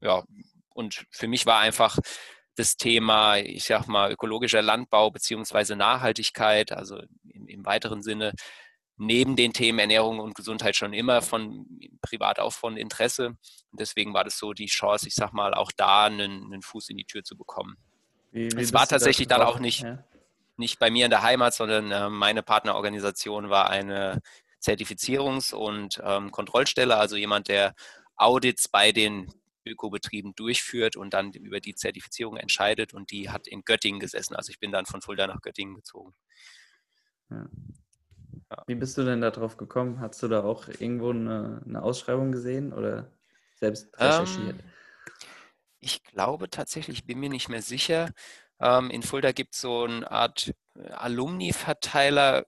[0.00, 0.24] ja,
[0.70, 1.96] und für mich war einfach
[2.56, 7.00] das Thema, ich sag mal, ökologischer Landbau beziehungsweise Nachhaltigkeit, also
[7.32, 8.32] im, im, weiteren Sinne,
[8.96, 11.64] neben den Themen Ernährung und Gesundheit schon immer von
[12.02, 13.28] privat auch von Interesse.
[13.70, 16.88] Und deswegen war das so die Chance, ich sag mal, auch da einen, einen Fuß
[16.88, 17.76] in die Tür zu bekommen.
[18.32, 19.82] Wie, wie es war tatsächlich dann auch nicht.
[19.82, 20.04] Ja
[20.58, 24.20] nicht bei mir in der Heimat, sondern äh, meine Partnerorganisation war eine
[24.62, 27.74] Zertifizierungs- und ähm, Kontrollstelle, also jemand, der
[28.16, 29.32] Audits bei den
[29.64, 34.34] Ökobetrieben durchführt und dann über die Zertifizierung entscheidet und die hat in Göttingen gesessen.
[34.34, 36.14] Also ich bin dann von Fulda nach Göttingen gezogen.
[37.30, 37.46] Ja.
[38.50, 38.64] Ja.
[38.66, 40.00] Wie bist du denn darauf gekommen?
[40.00, 43.12] Hast du da auch irgendwo eine, eine Ausschreibung gesehen oder
[43.56, 44.60] selbst recherchiert?
[44.60, 44.70] Ähm,
[45.80, 48.10] ich glaube tatsächlich, ich bin mir nicht mehr sicher.
[48.60, 52.46] Ähm, in Fulda gibt es so eine Art äh, Alumni-Verteiler,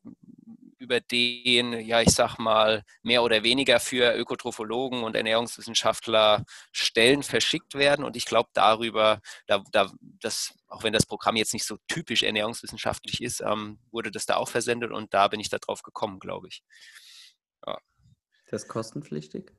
[0.81, 7.75] über den, ja, ich sag mal, mehr oder weniger für Ökotrophologen und Ernährungswissenschaftler Stellen verschickt
[7.75, 8.03] werden.
[8.03, 12.23] Und ich glaube, darüber, da, da, das, auch wenn das Programm jetzt nicht so typisch
[12.23, 16.19] ernährungswissenschaftlich ist, ähm, wurde das da auch versendet und da bin ich da drauf gekommen,
[16.19, 16.63] glaube ich.
[17.67, 17.79] Ja.
[18.51, 19.53] Das kostenpflichtig?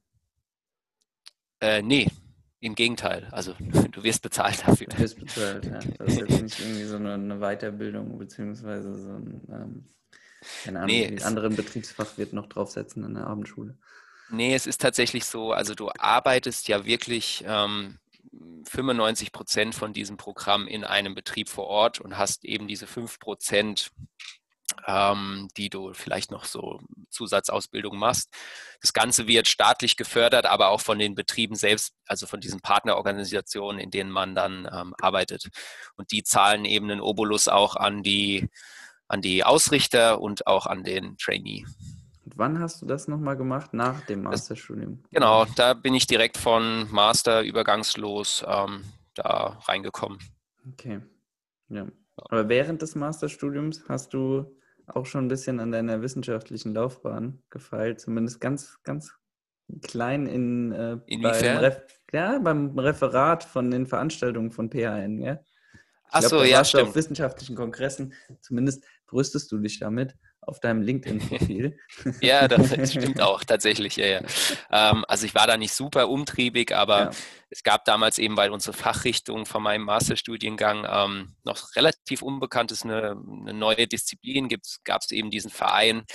[1.60, 2.10] Äh, nee,
[2.62, 3.54] im Gegenteil, also
[3.92, 4.88] du wirst bezahlt dafür.
[4.88, 5.80] Du wirst bezahlt, ja.
[5.98, 9.90] Das ist jetzt nicht irgendwie so eine, eine Weiterbildung beziehungsweise so ein, ähm,
[10.64, 13.78] keine Ahnung, nee, wie anderen Betriebsfach wird noch draufsetzen in der Abendschule.
[14.30, 18.00] Nee, es ist tatsächlich so, also du arbeitest ja wirklich ähm,
[18.66, 23.20] 95 Prozent von diesem Programm in einem Betrieb vor Ort und hast eben diese 5
[23.20, 23.92] Prozent
[24.88, 26.80] ähm, die du vielleicht noch so
[27.12, 28.30] Zusatzausbildung machst.
[28.82, 33.80] Das Ganze wird staatlich gefördert, aber auch von den Betrieben selbst, also von diesen Partnerorganisationen,
[33.80, 35.50] in denen man dann ähm, arbeitet.
[35.96, 38.50] Und die zahlen eben einen Obolus auch an die,
[39.08, 41.66] an die Ausrichter und auch an den Trainee.
[42.26, 43.74] Und wann hast du das nochmal gemacht?
[43.74, 45.04] Nach dem Masterstudium?
[45.12, 48.84] genau, da bin ich direkt von Master übergangslos ähm,
[49.16, 50.20] da reingekommen.
[50.74, 51.02] Okay.
[51.70, 51.88] Ja.
[52.16, 54.46] Aber während des Masterstudiums hast du
[54.88, 59.14] auch schon ein bisschen an deiner wissenschaftlichen Laufbahn gefeilt, zumindest ganz, ganz
[59.82, 61.62] klein in äh, Inwiefern?
[61.62, 61.74] Beim
[62.14, 65.40] ja, beim Referat von den Veranstaltungen von PHN, ja.
[66.10, 66.90] Achso, ja, stimmt.
[66.90, 71.78] Auf wissenschaftlichen Kongressen, zumindest brüstest du dich damit auf deinem LinkedIn-Profil.
[72.22, 73.96] ja, das stimmt auch tatsächlich.
[73.96, 74.22] Ja, ja.
[74.72, 77.12] Ähm, also ich war da nicht super umtriebig, aber ja.
[77.50, 82.84] es gab damals eben, weil unsere Fachrichtung von meinem Masterstudiengang ähm, noch relativ unbekannt ist,
[82.84, 84.50] eine, eine neue Disziplin,
[84.84, 86.06] gab es eben diesen Verein,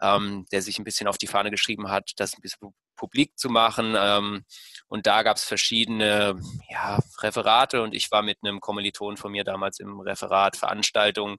[0.00, 3.48] ähm, der sich ein bisschen auf die Fahne geschrieben hat, das ein bisschen publik zu
[3.48, 3.96] machen.
[3.98, 4.44] Ähm,
[4.86, 6.38] und da gab es verschiedene
[6.70, 11.38] ja, Referate und ich war mit einem Kommiliton von mir damals im Referat Veranstaltungen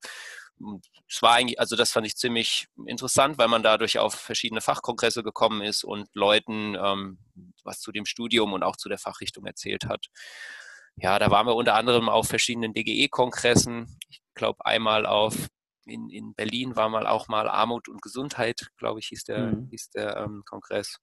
[1.09, 5.23] es war eigentlich, also das fand ich ziemlich interessant, weil man dadurch auf verschiedene Fachkongresse
[5.23, 7.17] gekommen ist und Leuten ähm,
[7.63, 10.07] was zu dem Studium und auch zu der Fachrichtung erzählt hat.
[10.95, 13.97] Ja, da waren wir unter anderem auf verschiedenen DGE-Kongressen.
[14.09, 15.49] Ich glaube, einmal auf
[15.85, 19.67] in, in Berlin war mal auch mal Armut und Gesundheit, glaube ich, hieß der, mhm.
[19.69, 20.97] hieß der ähm, Kongress.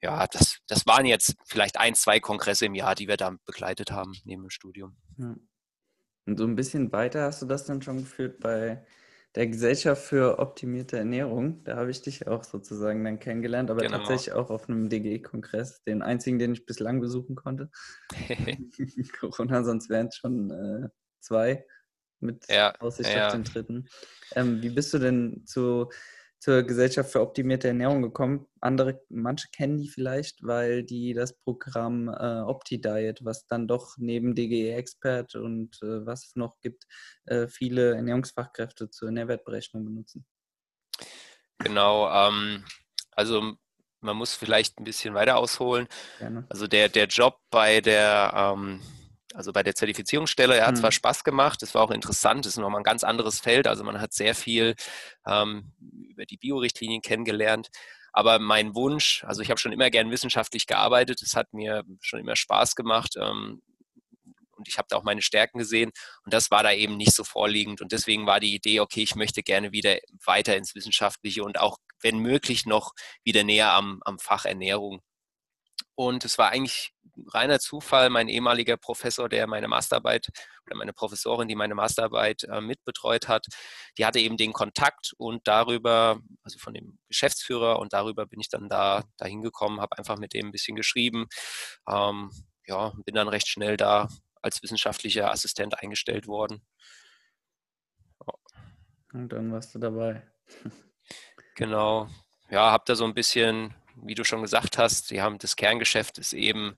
[0.00, 3.90] Ja, das, das waren jetzt vielleicht ein, zwei Kongresse im Jahr, die wir da begleitet
[3.90, 4.96] haben neben dem Studium.
[5.16, 5.48] Mhm.
[6.28, 8.84] Und so ein bisschen weiter hast du das dann schon geführt bei
[9.34, 11.64] der Gesellschaft für optimierte Ernährung.
[11.64, 13.96] Da habe ich dich auch sozusagen dann kennengelernt, aber genau.
[13.98, 17.70] tatsächlich auch auf einem DGE-Kongress, den einzigen, den ich bislang besuchen konnte.
[19.20, 20.88] Corona, sonst wären es schon äh,
[21.20, 21.64] zwei
[22.20, 23.28] mit ja, Aussicht ja.
[23.28, 23.88] auf den dritten.
[24.34, 25.88] Ähm, wie bist du denn zu
[26.38, 28.46] zur Gesellschaft für optimierte Ernährung gekommen.
[28.60, 34.34] Andere, manche kennen die vielleicht, weil die das Programm äh, OptiDiet, was dann doch neben
[34.34, 36.86] DGE Expert und äh, was es noch gibt,
[37.26, 40.26] äh, viele Ernährungsfachkräfte zur Nährwertberechnung benutzen.
[41.58, 42.64] Genau, ähm,
[43.12, 43.54] also
[44.00, 45.88] man muss vielleicht ein bisschen weiter ausholen.
[46.18, 46.46] Gerne.
[46.48, 48.80] Also der, der Job bei der ähm,
[49.34, 50.80] also bei der Zertifizierungsstelle, er hat mhm.
[50.80, 53.84] zwar Spaß gemacht, es war auch interessant, es ist nochmal ein ganz anderes Feld, also
[53.84, 54.74] man hat sehr viel
[55.26, 55.72] ähm,
[56.10, 57.68] über die Biorichtlinien kennengelernt.
[58.12, 62.20] Aber mein Wunsch, also ich habe schon immer gern wissenschaftlich gearbeitet, es hat mir schon
[62.20, 63.62] immer Spaß gemacht ähm,
[64.56, 65.92] und ich habe da auch meine Stärken gesehen
[66.24, 69.14] und das war da eben nicht so vorliegend und deswegen war die Idee, okay, ich
[69.14, 72.92] möchte gerne wieder weiter ins Wissenschaftliche und auch, wenn möglich, noch
[73.24, 75.00] wieder näher am, am Fach Ernährung.
[75.98, 76.94] Und es war eigentlich
[77.26, 80.28] reiner Zufall, mein ehemaliger Professor, der meine Masterarbeit
[80.64, 83.46] oder meine Professorin, die meine Masterarbeit äh, mitbetreut hat,
[83.98, 88.48] die hatte eben den Kontakt und darüber, also von dem Geschäftsführer und darüber bin ich
[88.48, 91.26] dann da dahin gekommen, habe einfach mit dem ein bisschen geschrieben,
[91.88, 92.30] ähm,
[92.64, 94.06] ja, bin dann recht schnell da
[94.40, 96.64] als wissenschaftlicher Assistent eingestellt worden.
[99.12, 100.22] Und dann warst du dabei.
[101.56, 102.08] Genau.
[102.50, 106.18] Ja, habe da so ein bisschen wie du schon gesagt hast, die haben das Kerngeschäft
[106.18, 106.76] ist eben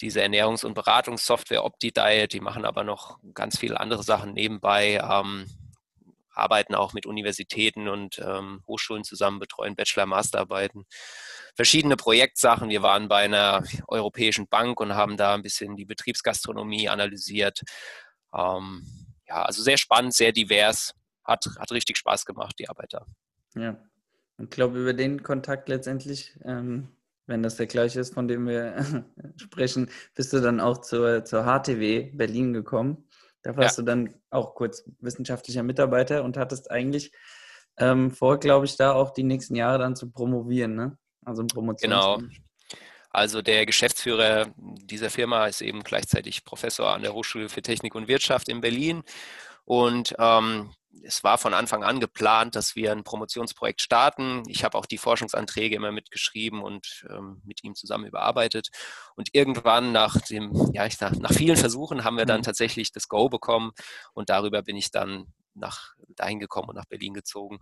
[0.00, 2.32] diese Ernährungs- und Beratungssoftware OptiDiet.
[2.32, 5.46] Die machen aber noch ganz viele andere Sachen nebenbei, ähm,
[6.32, 10.84] arbeiten auch mit Universitäten und ähm, Hochschulen zusammen, betreuen Bachelor-, Masterarbeiten,
[11.54, 12.68] verschiedene Projektsachen.
[12.68, 17.62] Wir waren bei einer europäischen Bank und haben da ein bisschen die Betriebsgastronomie analysiert.
[18.34, 18.84] Ähm,
[19.28, 20.94] ja, also sehr spannend, sehr divers.
[21.22, 23.06] Hat, hat richtig Spaß gemacht, die Arbeit da.
[23.54, 23.78] Ja,
[24.38, 26.88] ich glaube, über den Kontakt letztendlich, ähm,
[27.26, 29.04] wenn das der gleiche ist, von dem wir
[29.36, 33.08] sprechen, bist du dann auch zur, zur HTW Berlin gekommen.
[33.42, 33.82] Da warst ja.
[33.82, 37.12] du dann auch kurz wissenschaftlicher Mitarbeiter und hattest eigentlich
[37.76, 40.98] ähm, vor, glaube ich, da auch die nächsten Jahre dann zu promovieren, ne?
[41.24, 41.90] Also ein Promotion.
[41.90, 42.18] Genau.
[43.10, 48.08] Also der Geschäftsführer dieser Firma ist eben gleichzeitig Professor an der Hochschule für Technik und
[48.08, 49.02] Wirtschaft in Berlin.
[49.64, 54.42] Und ähm, es war von Anfang an geplant, dass wir ein Promotionsprojekt starten.
[54.46, 58.68] Ich habe auch die Forschungsanträge immer mitgeschrieben und ähm, mit ihm zusammen überarbeitet.
[59.16, 62.44] Und irgendwann nach dem, ja, ich sag, nach vielen Versuchen haben wir dann mhm.
[62.44, 63.72] tatsächlich das Go bekommen
[64.12, 67.60] und darüber bin ich dann nach dahin gekommen und nach Berlin gezogen.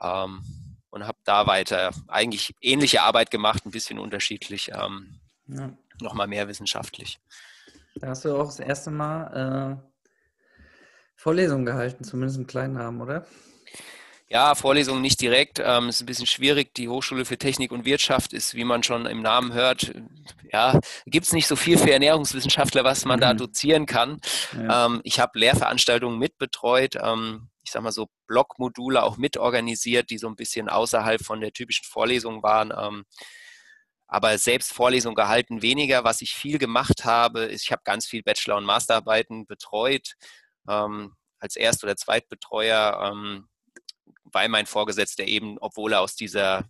[0.00, 0.42] Ähm,
[0.90, 5.76] und habe da weiter eigentlich ähnliche Arbeit gemacht, ein bisschen unterschiedlich, ähm, ja.
[6.00, 7.18] nochmal mehr wissenschaftlich.
[7.96, 9.93] Da hast du auch das erste Mal äh
[11.16, 13.26] Vorlesungen gehalten, zumindest im kleinen Rahmen, oder?
[14.28, 15.60] Ja, Vorlesungen nicht direkt.
[15.62, 16.74] Ähm, ist ein bisschen schwierig.
[16.74, 19.92] Die Hochschule für Technik und Wirtschaft ist, wie man schon im Namen hört,
[20.50, 23.22] ja, gibt es nicht so viel für Ernährungswissenschaftler, was man mhm.
[23.22, 24.20] da dozieren kann.
[24.56, 24.86] Ja.
[24.86, 26.96] Ähm, ich habe Lehrveranstaltungen mitbetreut.
[27.00, 31.52] Ähm, ich sage mal so Blockmodule auch mitorganisiert, die so ein bisschen außerhalb von der
[31.52, 32.72] typischen Vorlesung waren.
[32.76, 33.04] Ähm,
[34.06, 36.04] aber selbst Vorlesungen gehalten weniger.
[36.04, 40.14] Was ich viel gemacht habe, ist, ich habe ganz viel Bachelor- und Masterarbeiten betreut
[40.68, 43.48] ähm, als Erst- oder Zweitbetreuer, ähm,
[44.24, 46.68] weil mein Vorgesetzter eben, obwohl er aus dieser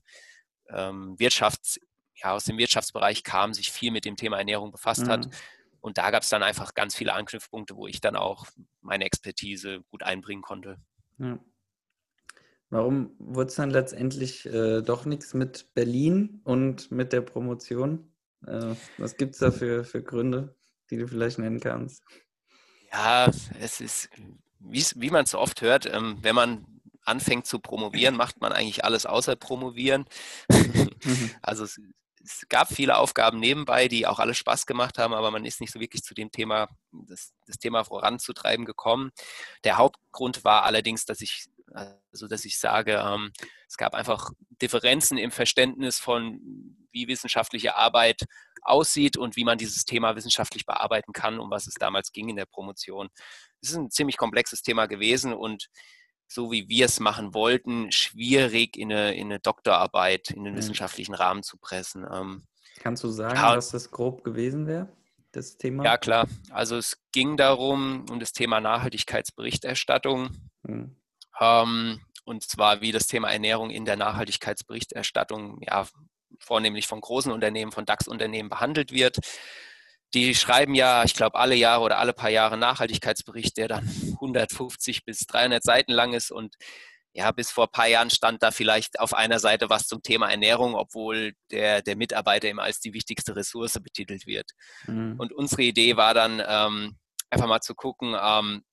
[0.68, 1.78] ähm, Wirtschafts-,
[2.16, 5.08] ja, aus dem Wirtschaftsbereich kam, sich viel mit dem Thema Ernährung befasst mhm.
[5.08, 5.28] hat.
[5.80, 8.46] Und da gab es dann einfach ganz viele Anknüpfpunkte, wo ich dann auch
[8.80, 10.78] meine Expertise gut einbringen konnte.
[11.18, 11.38] Ja.
[12.70, 18.12] Warum wurde es dann letztendlich äh, doch nichts mit Berlin und mit der Promotion?
[18.46, 20.56] Äh, was gibt es da für, für Gründe,
[20.90, 22.02] die du vielleicht nennen kannst?
[22.94, 23.28] Ja,
[23.58, 24.08] es ist,
[24.60, 26.64] wie man es so oft hört, ähm, wenn man
[27.02, 30.04] anfängt zu promovieren, macht man eigentlich alles außer promovieren.
[30.48, 30.90] Mhm.
[31.42, 31.80] also es,
[32.22, 35.72] es, gab viele Aufgaben nebenbei, die auch alle Spaß gemacht haben, aber man ist nicht
[35.72, 39.10] so wirklich zu dem Thema, das, das Thema voranzutreiben gekommen.
[39.64, 43.32] Der Hauptgrund war allerdings, dass ich also dass ich sage, ähm,
[43.66, 44.30] es gab einfach
[44.62, 48.22] Differenzen im Verständnis von, wie wissenschaftliche Arbeit
[48.62, 52.36] aussieht und wie man dieses Thema wissenschaftlich bearbeiten kann, um was es damals ging in
[52.36, 53.08] der Promotion.
[53.60, 55.68] Es ist ein ziemlich komplexes Thema gewesen und
[56.26, 60.58] so wie wir es machen wollten, schwierig in eine, in eine Doktorarbeit, in den mhm.
[60.58, 62.06] wissenschaftlichen Rahmen zu pressen.
[62.10, 62.46] Ähm,
[62.80, 64.88] Kannst du sagen, ja, was das grob gewesen wäre?
[65.32, 65.84] Das Thema?
[65.84, 66.28] Ja, klar.
[66.50, 70.50] Also es ging darum, um das Thema Nachhaltigkeitsberichterstattung.
[70.62, 70.96] Mhm.
[71.40, 75.86] Ähm, und zwar wie das Thema Ernährung in der Nachhaltigkeitsberichterstattung ja,
[76.44, 79.18] vornehmlich von großen Unternehmen, von DAX-Unternehmen behandelt wird.
[80.14, 83.84] Die schreiben ja, ich glaube, alle Jahre oder alle paar Jahre Nachhaltigkeitsbericht, der dann
[84.20, 86.54] 150 bis 300 Seiten lang ist und
[87.16, 90.30] ja, bis vor ein paar Jahren stand da vielleicht auf einer Seite was zum Thema
[90.30, 94.50] Ernährung, obwohl der, der Mitarbeiter immer als die wichtigste Ressource betitelt wird.
[94.88, 95.14] Mhm.
[95.18, 96.96] Und unsere Idee war dann, ähm,
[97.30, 98.64] einfach mal zu gucken, ähm,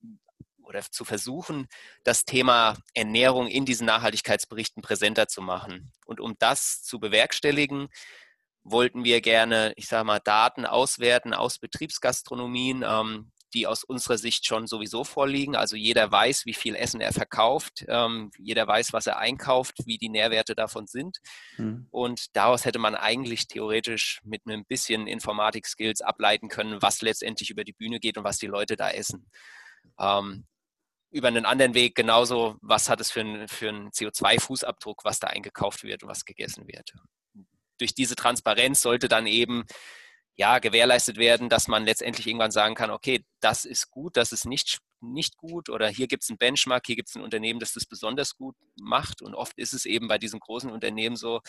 [0.72, 1.68] oder zu versuchen,
[2.04, 5.92] das Thema Ernährung in diesen Nachhaltigkeitsberichten präsenter zu machen.
[6.06, 7.90] Und um das zu bewerkstelligen,
[8.64, 14.46] wollten wir gerne, ich sage mal, Daten auswerten aus Betriebsgastronomien, ähm, die aus unserer Sicht
[14.46, 15.58] schon sowieso vorliegen.
[15.58, 19.98] Also jeder weiß, wie viel Essen er verkauft, ähm, jeder weiß, was er einkauft, wie
[19.98, 21.18] die Nährwerte davon sind.
[21.58, 21.88] Mhm.
[21.92, 27.66] Und daraus hätte man eigentlich theoretisch mit einem bisschen Informatik-Skills ableiten können, was letztendlich über
[27.66, 29.30] die Bühne geht und was die Leute da essen.
[30.00, 30.46] Ähm,
[31.12, 35.28] über einen anderen Weg genauso, was hat es für einen, für einen CO2-Fußabdruck, was da
[35.28, 36.94] eingekauft wird und was gegessen wird.
[37.78, 39.66] Durch diese Transparenz sollte dann eben
[40.36, 44.46] ja, gewährleistet werden, dass man letztendlich irgendwann sagen kann, okay, das ist gut, das ist
[44.46, 47.74] nicht, nicht gut oder hier gibt es einen Benchmark, hier gibt es ein Unternehmen, das
[47.74, 51.42] das besonders gut macht und oft ist es eben bei diesen großen Unternehmen so,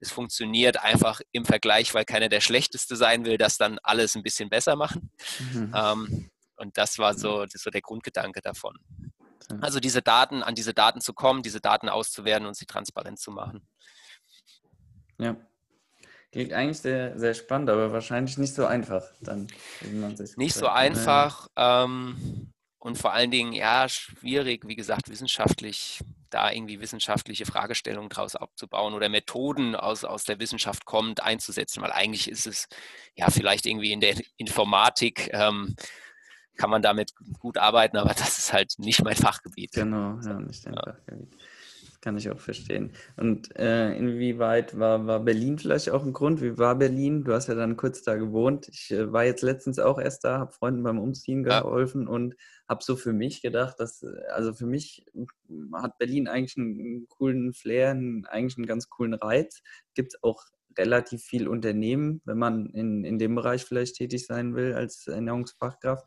[0.00, 4.22] es funktioniert einfach im Vergleich, weil keiner der Schlechteste sein will, das dann alles ein
[4.22, 5.10] bisschen besser machen.
[5.52, 5.74] Mhm.
[5.76, 6.30] Ähm,
[6.60, 8.76] und das war so, das war der Grundgedanke davon.
[9.60, 13.32] Also diese Daten, an diese Daten zu kommen, diese Daten auszuwerten und sie transparent zu
[13.32, 13.66] machen.
[15.18, 15.36] Ja.
[16.30, 19.48] Klingt eigentlich sehr, sehr spannend, aber wahrscheinlich nicht so einfach dann.
[20.36, 26.80] nicht so einfach ähm, und vor allen Dingen, ja, schwierig, wie gesagt, wissenschaftlich, da irgendwie
[26.80, 32.46] wissenschaftliche Fragestellungen draus abzubauen oder Methoden aus, aus der Wissenschaft kommend einzusetzen, weil eigentlich ist
[32.46, 32.68] es
[33.16, 35.76] ja vielleicht irgendwie in der Informatik ähm,
[36.60, 39.72] kann man damit gut arbeiten, aber das ist halt nicht mein Fachgebiet.
[39.72, 40.82] Genau, ja, nicht dein ja.
[40.82, 41.34] Fachgebiet.
[41.86, 42.92] Das kann ich auch verstehen.
[43.16, 46.42] Und äh, inwieweit war, war Berlin vielleicht auch ein Grund?
[46.42, 47.24] Wie war Berlin?
[47.24, 48.68] Du hast ja dann kurz da gewohnt.
[48.68, 52.08] Ich äh, war jetzt letztens auch erst da, habe Freunden beim Umziehen geholfen ja.
[52.10, 52.36] und
[52.68, 55.06] habe so für mich gedacht, dass, also für mich
[55.72, 59.62] hat Berlin eigentlich einen coolen Flair, einen, eigentlich einen ganz coolen Reiz.
[59.94, 60.44] Gibt es auch
[60.78, 66.06] relativ viel Unternehmen, wenn man in, in dem Bereich vielleicht tätig sein will als Ernährungsfachkraft.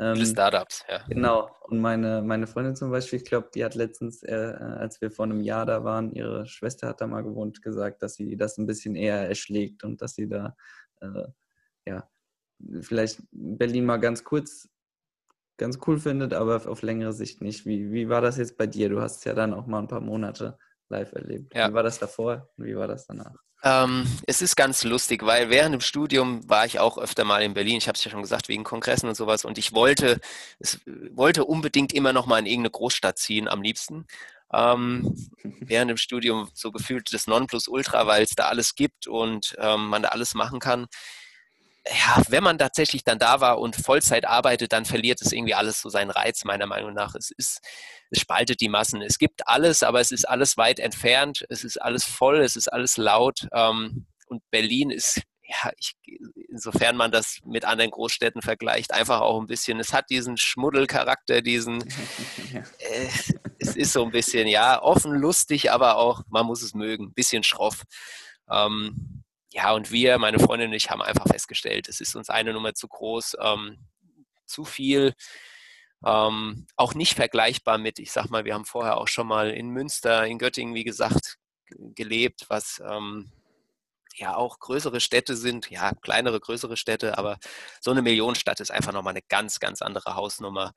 [0.00, 1.04] Ähm, Startups, ja.
[1.08, 1.54] Genau.
[1.68, 5.26] Und meine, meine Freundin zum Beispiel, ich glaube, die hat letztens, äh, als wir vor
[5.26, 8.66] einem Jahr da waren, ihre Schwester hat da mal gewohnt, gesagt, dass sie das ein
[8.66, 10.56] bisschen eher erschlägt und dass sie da,
[11.02, 11.26] äh,
[11.84, 12.08] ja,
[12.80, 14.70] vielleicht Berlin mal ganz kurz
[15.58, 17.66] ganz cool findet, aber auf längere Sicht nicht.
[17.66, 18.88] Wie, wie war das jetzt bei dir?
[18.88, 21.54] Du hast es ja dann auch mal ein paar Monate live erlebt.
[21.54, 21.68] Ja.
[21.68, 23.36] Wie war das davor und wie war das danach?
[23.62, 27.54] Ähm, es ist ganz lustig, weil während dem Studium war ich auch öfter mal in
[27.54, 27.76] Berlin.
[27.76, 29.44] Ich habe es ja schon gesagt, wegen Kongressen und sowas.
[29.44, 30.20] Und ich wollte,
[30.58, 30.80] es,
[31.12, 34.06] wollte unbedingt immer noch mal in irgendeine Großstadt ziehen, am liebsten.
[34.52, 39.88] Ähm, während dem Studium so gefühlt das Nonplusultra, weil es da alles gibt und ähm,
[39.88, 40.88] man da alles machen kann
[41.86, 45.80] ja, wenn man tatsächlich dann da war und Vollzeit arbeitet, dann verliert es irgendwie alles
[45.80, 47.14] so seinen Reiz, meiner Meinung nach.
[47.14, 47.60] Es ist,
[48.10, 49.00] es spaltet die Massen.
[49.00, 51.44] Es gibt alles, aber es ist alles weit entfernt.
[51.48, 53.48] Es ist alles voll, es ist alles laut.
[53.52, 55.94] Ähm, und Berlin ist, ja, ich,
[56.48, 61.40] insofern man das mit anderen Großstädten vergleicht, einfach auch ein bisschen, es hat diesen Schmuddelcharakter,
[61.42, 61.82] diesen,
[62.78, 63.08] äh,
[63.58, 67.14] es ist so ein bisschen, ja, offen, lustig, aber auch, man muss es mögen, ein
[67.14, 67.82] bisschen schroff.
[68.48, 69.19] Ähm,
[69.52, 72.74] ja, und wir, meine Freundin und ich, haben einfach festgestellt, es ist uns eine Nummer
[72.74, 73.78] zu groß, ähm,
[74.46, 75.14] zu viel,
[76.04, 79.68] ähm, auch nicht vergleichbar mit, ich sag mal, wir haben vorher auch schon mal in
[79.70, 81.38] Münster, in Göttingen, wie gesagt,
[81.94, 83.30] gelebt, was ähm,
[84.14, 87.38] ja auch größere Städte sind, ja, kleinere, größere Städte, aber
[87.80, 90.72] so eine Millionenstadt ist einfach nochmal eine ganz, ganz andere Hausnummer.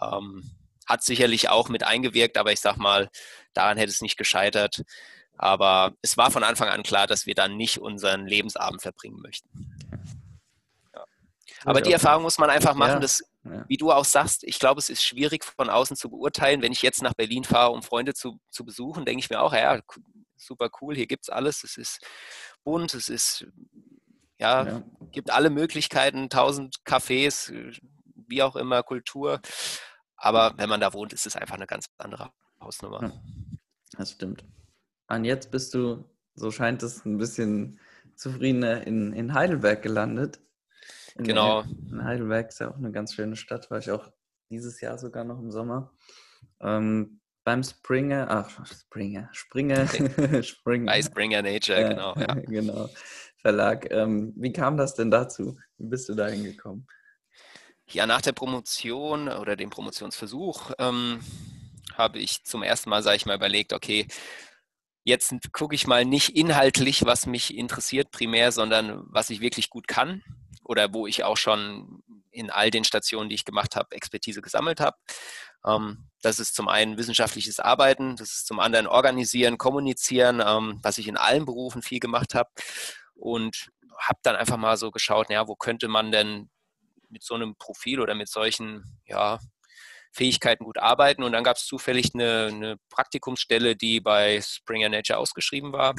[0.00, 0.50] Ähm,
[0.86, 3.10] hat sicherlich auch mit eingewirkt, aber ich sag mal,
[3.52, 4.82] daran hätte es nicht gescheitert.
[5.38, 9.48] Aber es war von Anfang an klar, dass wir dann nicht unseren Lebensabend verbringen möchten.
[10.92, 11.04] Ja.
[11.64, 13.00] Aber die Erfahrung muss man einfach machen, ja.
[13.00, 13.22] dass,
[13.68, 16.60] wie du auch sagst, ich glaube, es ist schwierig von außen zu beurteilen.
[16.60, 19.54] Wenn ich jetzt nach Berlin fahre, um Freunde zu, zu besuchen, denke ich mir auch,
[19.54, 19.80] ja,
[20.36, 21.62] super cool, hier gibt es alles.
[21.62, 22.04] Es ist
[22.64, 23.46] bunt, es ist,
[24.38, 24.82] ja, ja,
[25.12, 27.52] gibt alle Möglichkeiten, tausend Cafés,
[28.14, 29.40] wie auch immer, Kultur.
[30.16, 33.12] Aber wenn man da wohnt, ist es einfach eine ganz andere Hausnummer.
[33.96, 34.44] Das stimmt.
[35.08, 36.04] Und jetzt bist du,
[36.34, 37.80] so scheint es, ein bisschen
[38.14, 40.40] zufriedener in, in Heidelberg gelandet.
[41.16, 41.62] In, genau.
[41.90, 44.10] In Heidelberg ist ja auch eine ganz schöne Stadt, war ich auch
[44.50, 45.92] dieses Jahr sogar noch im Sommer.
[46.60, 49.86] Ähm, beim Springer, ach, Springer, Springer,
[50.42, 50.86] Springer.
[50.92, 52.14] Bei Springer Nature, genau.
[52.16, 52.34] Ja.
[52.46, 52.90] genau,
[53.38, 53.90] Verlag.
[53.90, 55.56] Ähm, wie kam das denn dazu?
[55.78, 56.86] Wie bist du da hingekommen?
[57.86, 61.20] Ja, nach der Promotion oder dem Promotionsversuch ähm,
[61.94, 64.06] habe ich zum ersten Mal, sage ich mal, überlegt, okay,
[65.08, 69.88] Jetzt gucke ich mal nicht inhaltlich, was mich interessiert primär, sondern was ich wirklich gut
[69.88, 70.22] kann
[70.64, 74.80] oder wo ich auch schon in all den Stationen, die ich gemacht habe, Expertise gesammelt
[74.80, 74.98] habe.
[75.64, 80.98] Ähm, das ist zum einen wissenschaftliches Arbeiten, das ist zum anderen Organisieren, Kommunizieren, ähm, was
[80.98, 82.50] ich in allen Berufen viel gemacht habe.
[83.14, 86.50] Und habe dann einfach mal so geschaut, ja, wo könnte man denn
[87.08, 89.38] mit so einem Profil oder mit solchen ja,
[90.18, 91.22] Fähigkeiten gut arbeiten.
[91.22, 95.94] Und dann gab es zufällig eine, eine, Praktikumsstelle, die bei Springer Nature ausgeschrieben war.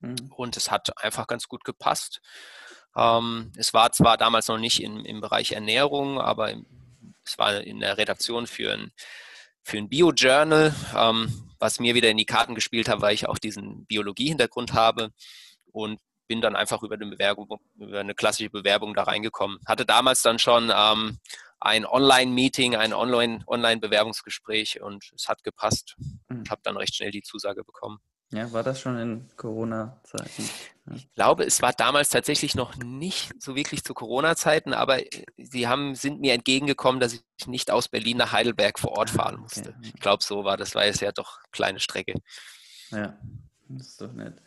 [0.00, 0.32] Mhm.
[0.36, 2.20] Und es hat einfach ganz gut gepasst.
[2.94, 6.52] Ähm, es war zwar damals noch nicht in, im Bereich Ernährung, aber
[7.24, 8.92] es war in der Redaktion für ein,
[9.62, 13.38] für ein Bio-Journal, ähm, was mir wieder in die Karten gespielt hat, weil ich auch
[13.38, 15.10] diesen Biologie-Hintergrund habe.
[15.72, 19.58] Und bin dann einfach über eine Bewerbung, über eine klassische Bewerbung da reingekommen.
[19.66, 21.18] Hatte damals dann schon ähm,
[21.60, 25.96] ein Online-Meeting, ein Online-Bewerbungsgespräch und es hat gepasst.
[26.28, 26.42] Mhm.
[26.44, 27.98] Ich habe dann recht schnell die Zusage bekommen.
[28.30, 30.50] Ja, war das schon in Corona-Zeiten?
[30.86, 30.94] Ja.
[30.94, 34.98] Ich glaube, es war damals tatsächlich noch nicht so wirklich zu Corona-Zeiten, aber
[35.38, 39.22] sie haben, sind mir entgegengekommen, dass ich nicht aus Berlin nach Heidelberg vor Ort ah,
[39.22, 39.70] fahren musste.
[39.70, 39.92] Okay.
[39.94, 42.14] Ich glaube, so war das, war es ja doch kleine Strecke.
[42.90, 43.18] Ja,
[43.68, 44.42] das ist doch nett.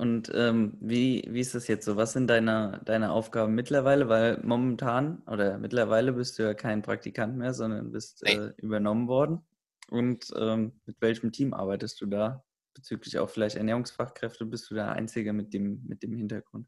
[0.00, 1.94] Und ähm, wie, wie ist das jetzt so?
[1.94, 4.08] Was sind deine, deine Aufgaben mittlerweile?
[4.08, 9.44] Weil momentan oder mittlerweile bist du ja kein Praktikant mehr, sondern bist äh, übernommen worden.
[9.90, 12.42] Und ähm, mit welchem Team arbeitest du da?
[12.72, 16.66] Bezüglich auch vielleicht Ernährungsfachkräfte, bist du der Einzige mit dem, mit dem Hintergrund?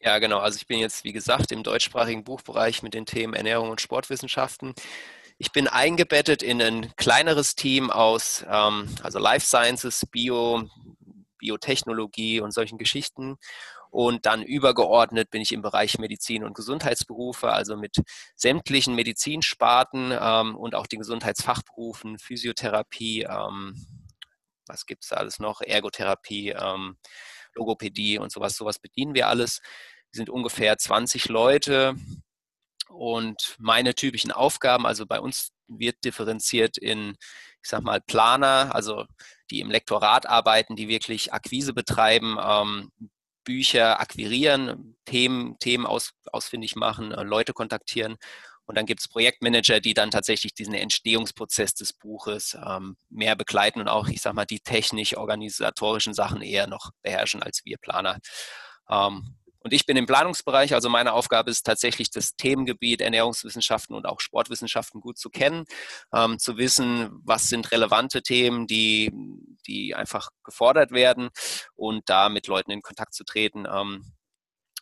[0.00, 0.40] Ja, genau.
[0.40, 4.74] Also ich bin jetzt, wie gesagt, im deutschsprachigen Buchbereich mit den Themen Ernährung und Sportwissenschaften.
[5.38, 10.68] Ich bin eingebettet in ein kleineres Team aus, ähm, also Life Sciences, Bio,
[11.44, 13.36] Biotechnologie und solchen Geschichten.
[13.90, 17.96] Und dann übergeordnet bin ich im Bereich Medizin und Gesundheitsberufe, also mit
[18.34, 23.86] sämtlichen Medizinsparten ähm, und auch den Gesundheitsfachberufen, Physiotherapie, ähm,
[24.66, 26.96] was gibt es da alles noch, Ergotherapie, ähm,
[27.54, 29.60] Logopädie und sowas, sowas bedienen wir alles.
[30.10, 31.94] Wir sind ungefähr 20 Leute
[32.88, 37.16] und meine typischen Aufgaben, also bei uns wird differenziert in,
[37.62, 39.04] ich sag mal, Planer, also
[39.50, 42.90] die im Lektorat arbeiten, die wirklich Akquise betreiben, ähm,
[43.44, 48.16] Bücher akquirieren, Themen, Themen aus, ausfindig machen, äh, Leute kontaktieren.
[48.66, 53.80] Und dann gibt es Projektmanager, die dann tatsächlich diesen Entstehungsprozess des Buches ähm, mehr begleiten
[53.80, 58.18] und auch, ich sag mal, die technisch-organisatorischen Sachen eher noch beherrschen als wir Planer.
[58.88, 64.04] Ähm, Und ich bin im Planungsbereich, also meine Aufgabe ist tatsächlich das Themengebiet Ernährungswissenschaften und
[64.04, 65.64] auch Sportwissenschaften gut zu kennen,
[66.14, 69.10] ähm, zu wissen, was sind relevante Themen, die,
[69.66, 71.30] die einfach gefordert werden
[71.76, 73.64] und da mit Leuten in Kontakt zu treten.
[73.66, 74.04] Ähm,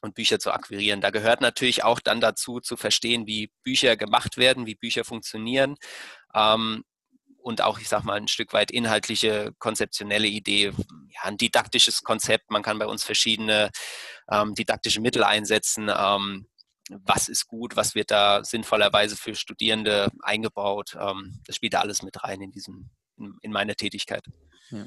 [0.04, 1.00] und Bücher zu akquirieren.
[1.00, 5.76] Da gehört natürlich auch dann dazu zu verstehen, wie Bücher gemacht werden, wie Bücher funktionieren.
[6.34, 6.82] Ähm,
[7.42, 10.72] und auch, ich sag mal, ein Stück weit inhaltliche, konzeptionelle Idee,
[11.08, 12.50] ja, ein didaktisches Konzept.
[12.50, 13.70] Man kann bei uns verschiedene
[14.30, 15.90] ähm, didaktische Mittel einsetzen.
[15.94, 16.46] Ähm,
[16.90, 20.96] was ist gut, was wird da sinnvollerweise für Studierende eingebaut?
[20.98, 24.24] Ähm, das spielt da alles mit rein in diesem, in, in meine Tätigkeit.
[24.70, 24.86] Ja.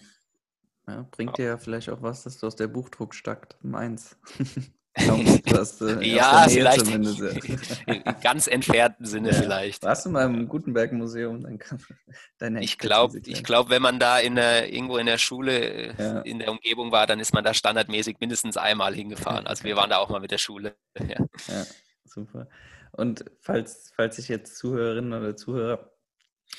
[0.87, 4.17] Ja, bringt dir ja vielleicht auch was, dass du aus der Buchdruckstadt Mainz
[5.81, 7.03] Äh, ja, vielleicht im
[8.21, 9.35] ganz entfernten Sinne ja.
[9.35, 9.83] vielleicht.
[9.83, 11.41] Warst du mal im Gutenberg-Museum?
[11.41, 11.79] Dann kann
[12.37, 16.21] deine ich glaube, glaub, wenn man da in der, irgendwo in der Schule ja.
[16.21, 19.47] in der Umgebung war, dann ist man da standardmäßig mindestens einmal hingefahren.
[19.47, 20.75] Also wir waren da auch mal mit der Schule.
[20.97, 21.65] Ja, ja
[22.05, 22.47] super.
[22.91, 25.91] Und falls, falls sich jetzt Zuhörerinnen oder Zuhörer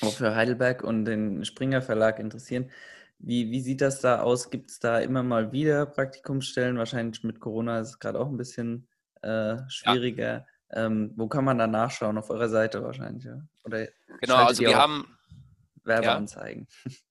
[0.01, 2.71] auch für Heidelberg und den Springer Verlag interessieren,
[3.19, 4.49] wie, wie sieht das da aus?
[4.49, 6.77] Gibt es da immer mal wieder Praktikumsstellen?
[6.77, 8.87] Wahrscheinlich mit Corona ist es gerade auch ein bisschen
[9.21, 10.45] äh, schwieriger.
[10.71, 10.85] Ja.
[10.85, 12.17] Ähm, wo kann man da nachschauen?
[12.17, 13.39] Auf eurer Seite wahrscheinlich, ja?
[13.63, 13.87] Oder
[14.21, 15.17] genau, also wir haben
[15.83, 16.67] Werbeanzeigen.
[16.85, 16.91] Ja.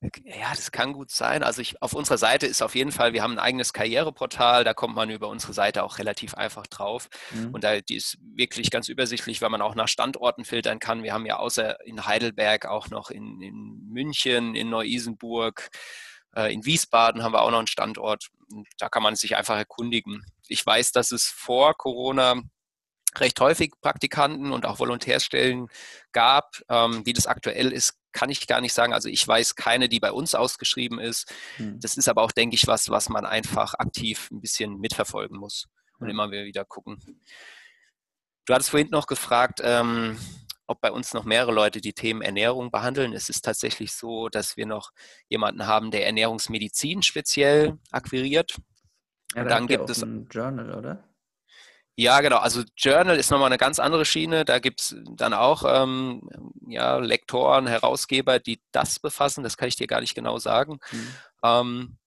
[0.00, 1.42] Ja, das kann gut sein.
[1.42, 4.72] Also ich, auf unserer Seite ist auf jeden Fall, wir haben ein eigenes Karriereportal, da
[4.72, 7.08] kommt man über unsere Seite auch relativ einfach drauf.
[7.32, 7.52] Mhm.
[7.52, 11.02] Und da, die ist wirklich ganz übersichtlich, weil man auch nach Standorten filtern kann.
[11.02, 15.68] Wir haben ja außer in Heidelberg auch noch in, in München, in Neu-Isenburg,
[16.36, 18.28] äh, in Wiesbaden haben wir auch noch einen Standort.
[18.78, 20.24] Da kann man sich einfach erkundigen.
[20.46, 22.40] Ich weiß, dass es vor Corona
[23.16, 25.68] recht häufig Praktikanten und auch Volontärstellen
[26.12, 26.60] gab.
[26.68, 28.92] Ähm, wie das aktuell ist, kann ich gar nicht sagen.
[28.92, 31.32] Also ich weiß keine, die bei uns ausgeschrieben ist.
[31.56, 31.78] Hm.
[31.80, 35.68] Das ist aber auch, denke ich, was, was man einfach aktiv ein bisschen mitverfolgen muss
[35.98, 36.98] und immer wieder gucken.
[38.46, 40.18] Du hattest vorhin noch gefragt, ähm,
[40.66, 43.12] ob bei uns noch mehrere Leute die Themen Ernährung behandeln.
[43.12, 44.92] Es ist tatsächlich so, dass wir noch
[45.28, 48.56] jemanden haben, der Ernährungsmedizin speziell akquiriert.
[49.34, 51.07] Ja, da dann gibt es ein Journal, oder?
[51.98, 52.36] Ja, genau.
[52.36, 54.44] Also Journal ist nochmal eine ganz andere Schiene.
[54.44, 56.22] Da gibt es dann auch ähm,
[56.68, 59.42] ja, Lektoren, Herausgeber, die das befassen.
[59.42, 60.78] Das kann ich dir gar nicht genau sagen.
[60.92, 61.14] Mhm.
[61.42, 61.98] Ähm,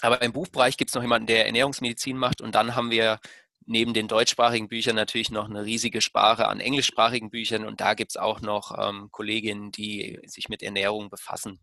[0.00, 2.40] aber im Buchbereich gibt es noch jemanden, der Ernährungsmedizin macht.
[2.40, 3.20] Und dann haben wir
[3.66, 7.64] neben den deutschsprachigen Büchern natürlich noch eine riesige Sprache an englischsprachigen Büchern.
[7.64, 11.60] Und da gibt es auch noch ähm, Kolleginnen, die sich mit Ernährung befassen.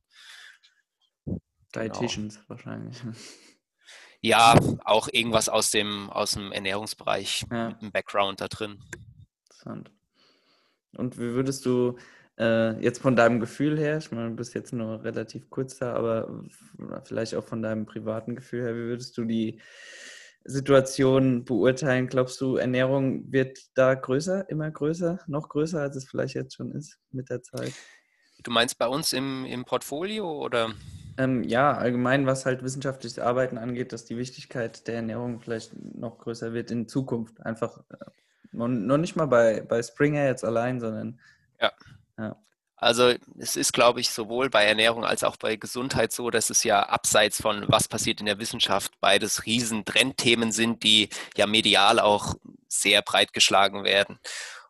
[1.76, 2.48] Dietitians genau.
[2.48, 2.98] wahrscheinlich.
[4.22, 7.70] Ja, auch irgendwas aus dem, aus dem Ernährungsbereich ja.
[7.70, 8.80] mit dem Background da drin.
[9.44, 9.92] Interessant.
[10.98, 11.98] Und wie würdest du
[12.40, 15.94] äh, jetzt von deinem Gefühl her, ich meine, du bist jetzt nur relativ kurz da,
[15.94, 16.44] aber
[17.04, 19.60] vielleicht auch von deinem privaten Gefühl her, wie würdest du die
[20.44, 22.08] Situation beurteilen?
[22.08, 26.72] Glaubst du, Ernährung wird da größer, immer größer, noch größer, als es vielleicht jetzt schon
[26.72, 27.74] ist mit der Zeit?
[28.44, 30.74] Du meinst bei uns im, im Portfolio oder?
[31.18, 36.20] Ähm, ja, allgemein, was halt wissenschaftliches Arbeiten angeht, dass die Wichtigkeit der Ernährung vielleicht noch
[36.20, 37.44] größer wird in Zukunft.
[37.44, 38.06] Einfach äh,
[38.52, 41.20] noch, noch nicht mal bei, bei Springer jetzt allein, sondern.
[41.60, 41.72] Ja.
[42.18, 42.36] ja.
[42.80, 46.64] Also es ist, glaube ich, sowohl bei Ernährung als auch bei Gesundheit so, dass es
[46.64, 52.00] ja abseits von was passiert in der Wissenschaft beides riesen Trendthemen sind, die ja medial
[52.00, 52.36] auch
[52.68, 54.20] sehr breit geschlagen werden.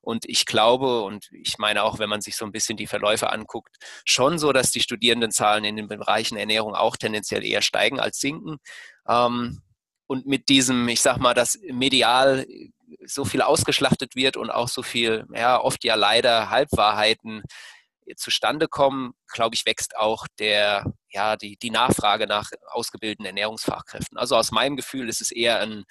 [0.07, 3.29] Und ich glaube, und ich meine auch, wenn man sich so ein bisschen die Verläufe
[3.29, 8.21] anguckt, schon so, dass die Studierendenzahlen in den Bereichen Ernährung auch tendenziell eher steigen als
[8.21, 8.55] sinken.
[9.05, 9.61] Ähm,
[10.05, 12.45] und mit diesem, ich sag mal, dass medial
[13.05, 17.43] so viel ausgeschlachtet wird und auch so viel, ja, oft ja leider Halbwahrheiten
[18.15, 24.17] zustande kommen, glaube ich, wächst auch der, ja, die, die Nachfrage nach ausgebildeten Ernährungsfachkräften.
[24.17, 25.83] Also aus meinem Gefühl ist es eher ein,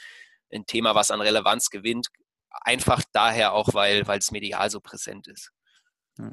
[0.51, 2.09] ein Thema, was an Relevanz gewinnt,
[2.51, 5.53] einfach daher auch, weil, es medial so präsent ist.
[6.19, 6.33] Ja.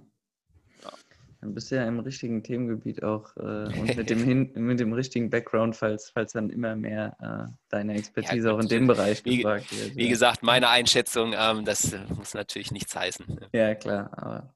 [1.43, 4.93] Dann bist du ja im richtigen Themengebiet auch äh, und mit dem, hin, mit dem
[4.93, 9.25] richtigen Background, falls, falls dann immer mehr äh, deine Expertise ja, auch in dem Bereich
[9.25, 9.95] wie, gefragt wird.
[9.97, 10.09] Wie ja.
[10.09, 13.41] gesagt, meine Einschätzung, ähm, das äh, muss natürlich nichts heißen.
[13.51, 14.53] Ja, klar, aber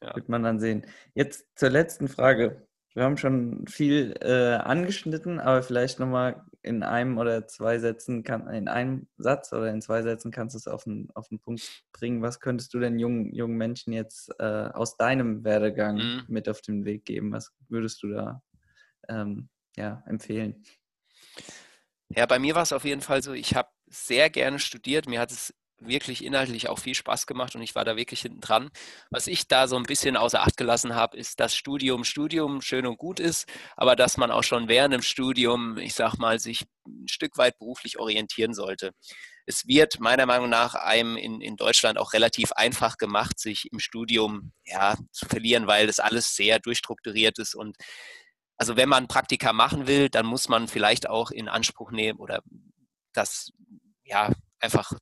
[0.00, 0.14] ja.
[0.14, 0.86] wird man dann sehen.
[1.14, 2.67] Jetzt zur letzten Frage.
[2.98, 8.48] Wir haben schon viel äh, angeschnitten, aber vielleicht nochmal in einem oder zwei Sätzen, kann,
[8.48, 11.84] in einem Satz oder in zwei Sätzen kannst du es auf den, auf den Punkt
[11.92, 12.22] bringen.
[12.22, 16.24] Was könntest du denn jungen, jungen Menschen jetzt äh, aus deinem Werdegang mhm.
[16.26, 17.30] mit auf den Weg geben?
[17.30, 18.42] Was würdest du da
[19.08, 20.64] ähm, ja, empfehlen?
[22.08, 25.08] Ja, bei mir war es auf jeden Fall so, ich habe sehr gerne studiert.
[25.08, 28.40] Mir hat es wirklich inhaltlich auch viel Spaß gemacht und ich war da wirklich hinten
[28.40, 28.70] dran.
[29.10, 32.86] Was ich da so ein bisschen außer Acht gelassen habe, ist, dass Studium Studium schön
[32.86, 36.66] und gut ist, aber dass man auch schon während dem Studium, ich sag mal, sich
[36.86, 38.92] ein Stück weit beruflich orientieren sollte.
[39.46, 43.78] Es wird meiner Meinung nach einem in, in Deutschland auch relativ einfach gemacht, sich im
[43.78, 47.76] Studium ja, zu verlieren, weil das alles sehr durchstrukturiert ist und
[48.58, 52.42] also wenn man Praktika machen will, dann muss man vielleicht auch in Anspruch nehmen oder
[53.12, 53.52] das
[54.04, 54.92] ja einfach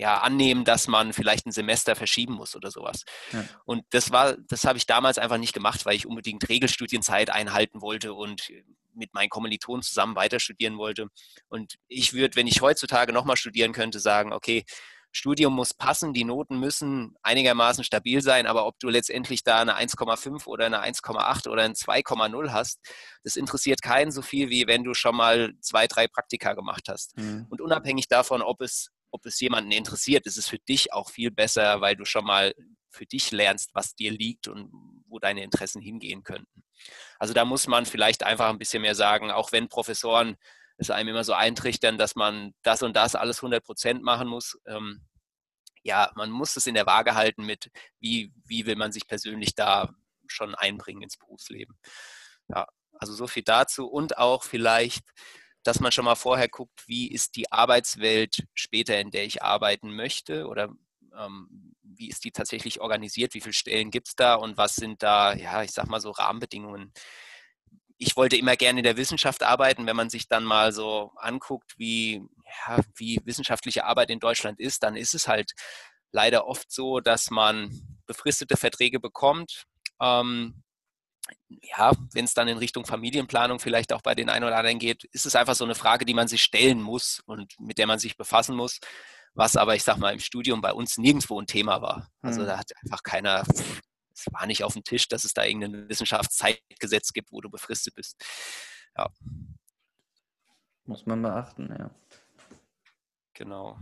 [0.00, 3.04] ja, annehmen, dass man vielleicht ein Semester verschieben muss oder sowas.
[3.32, 3.44] Ja.
[3.66, 7.82] Und das war, das habe ich damals einfach nicht gemacht, weil ich unbedingt Regelstudienzeit einhalten
[7.82, 8.50] wollte und
[8.94, 11.08] mit meinen Kommilitonen zusammen weiter studieren wollte.
[11.48, 14.64] Und ich würde, wenn ich heutzutage nochmal studieren könnte, sagen, okay,
[15.12, 19.76] Studium muss passen, die Noten müssen einigermaßen stabil sein, aber ob du letztendlich da eine
[19.76, 22.78] 1,5 oder eine 1,8 oder ein 2,0 hast,
[23.22, 27.18] das interessiert keinen so viel, wie wenn du schon mal zwei, drei Praktika gemacht hast.
[27.18, 27.46] Mhm.
[27.50, 31.30] Und unabhängig davon, ob es ob es jemanden interessiert, ist es für dich auch viel
[31.30, 32.54] besser, weil du schon mal
[32.90, 34.70] für dich lernst, was dir liegt und
[35.06, 36.64] wo deine Interessen hingehen könnten.
[37.18, 40.36] Also da muss man vielleicht einfach ein bisschen mehr sagen, auch wenn Professoren
[40.76, 44.58] es einem immer so eintrichtern, dass man das und das alles 100 Prozent machen muss.
[44.66, 45.06] Ähm,
[45.82, 49.54] ja, man muss es in der Waage halten mit, wie, wie will man sich persönlich
[49.54, 49.90] da
[50.26, 51.78] schon einbringen ins Berufsleben.
[52.48, 55.04] Ja, also so viel dazu und auch vielleicht
[55.62, 59.94] dass man schon mal vorher guckt, wie ist die Arbeitswelt später, in der ich arbeiten
[59.94, 60.70] möchte oder
[61.16, 65.02] ähm, wie ist die tatsächlich organisiert, wie viele Stellen gibt es da und was sind
[65.02, 66.92] da, ja, ich sag mal so Rahmenbedingungen.
[67.98, 69.86] Ich wollte immer gerne in der Wissenschaft arbeiten.
[69.86, 72.22] Wenn man sich dann mal so anguckt, wie,
[72.66, 75.52] ja, wie wissenschaftliche Arbeit in Deutschland ist, dann ist es halt
[76.12, 79.64] leider oft so, dass man befristete Verträge bekommt,
[80.00, 80.62] ähm,
[81.48, 85.04] ja, wenn es dann in Richtung Familienplanung vielleicht auch bei den einen oder anderen geht,
[85.04, 87.98] ist es einfach so eine Frage, die man sich stellen muss und mit der man
[87.98, 88.80] sich befassen muss,
[89.34, 92.08] was aber, ich sag mal, im Studium bei uns nirgendwo ein Thema war.
[92.22, 92.46] Also hm.
[92.46, 93.44] da hat einfach keiner,
[94.12, 97.94] es war nicht auf dem Tisch, dass es da irgendein Wissenschaftszeitgesetz gibt, wo du befristet
[97.94, 98.16] bist.
[98.96, 99.08] Ja.
[100.84, 101.90] Muss man beachten, ja.
[103.34, 103.78] Genau.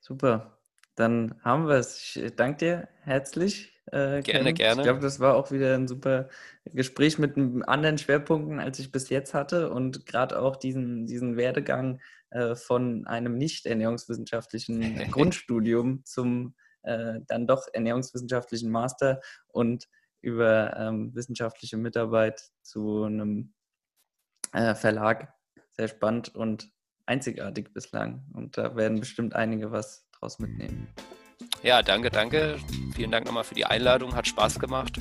[0.00, 0.58] Super.
[0.96, 2.16] Dann haben wir es.
[2.16, 4.80] Ich danke dir herzlich äh, gerne, gerne.
[4.80, 6.28] Ich glaube, das war auch wieder ein super
[6.64, 12.00] Gespräch mit anderen Schwerpunkten, als ich bis jetzt hatte und gerade auch diesen, diesen Werdegang
[12.30, 14.80] äh, von einem nicht ernährungswissenschaftlichen
[15.10, 19.88] Grundstudium zum äh, dann doch ernährungswissenschaftlichen Master und
[20.20, 23.52] über ähm, wissenschaftliche Mitarbeit zu einem
[24.52, 25.34] äh, Verlag.
[25.70, 26.70] Sehr spannend und
[27.06, 28.24] einzigartig bislang.
[28.32, 30.88] Und da werden bestimmt einige was draus mitnehmen
[31.62, 32.56] ja, danke, danke.
[32.94, 34.14] Vielen Dank nochmal für die Einladung.
[34.14, 34.98] Hat Spaß gemacht.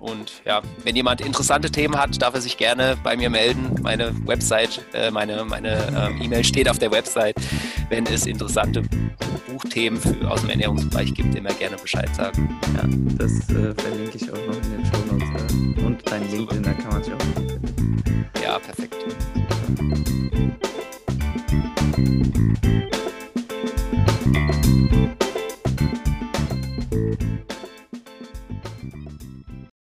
[0.00, 3.74] Und ja, wenn jemand interessante Themen hat, darf er sich gerne bei mir melden.
[3.82, 7.36] Meine Website, äh, meine, meine ähm, E-Mail steht auf der Website.
[7.88, 8.82] Wenn es interessante
[9.48, 12.58] Buchthemen für, aus dem Ernährungsbereich gibt, immer gerne Bescheid sagen.
[12.76, 12.82] Ja,
[13.16, 15.78] das äh, verlinke ich auch noch in den Show Notes.
[15.80, 18.28] Äh, und dein Link, da kann man sich auch finden.
[18.42, 18.94] Ja, perfekt.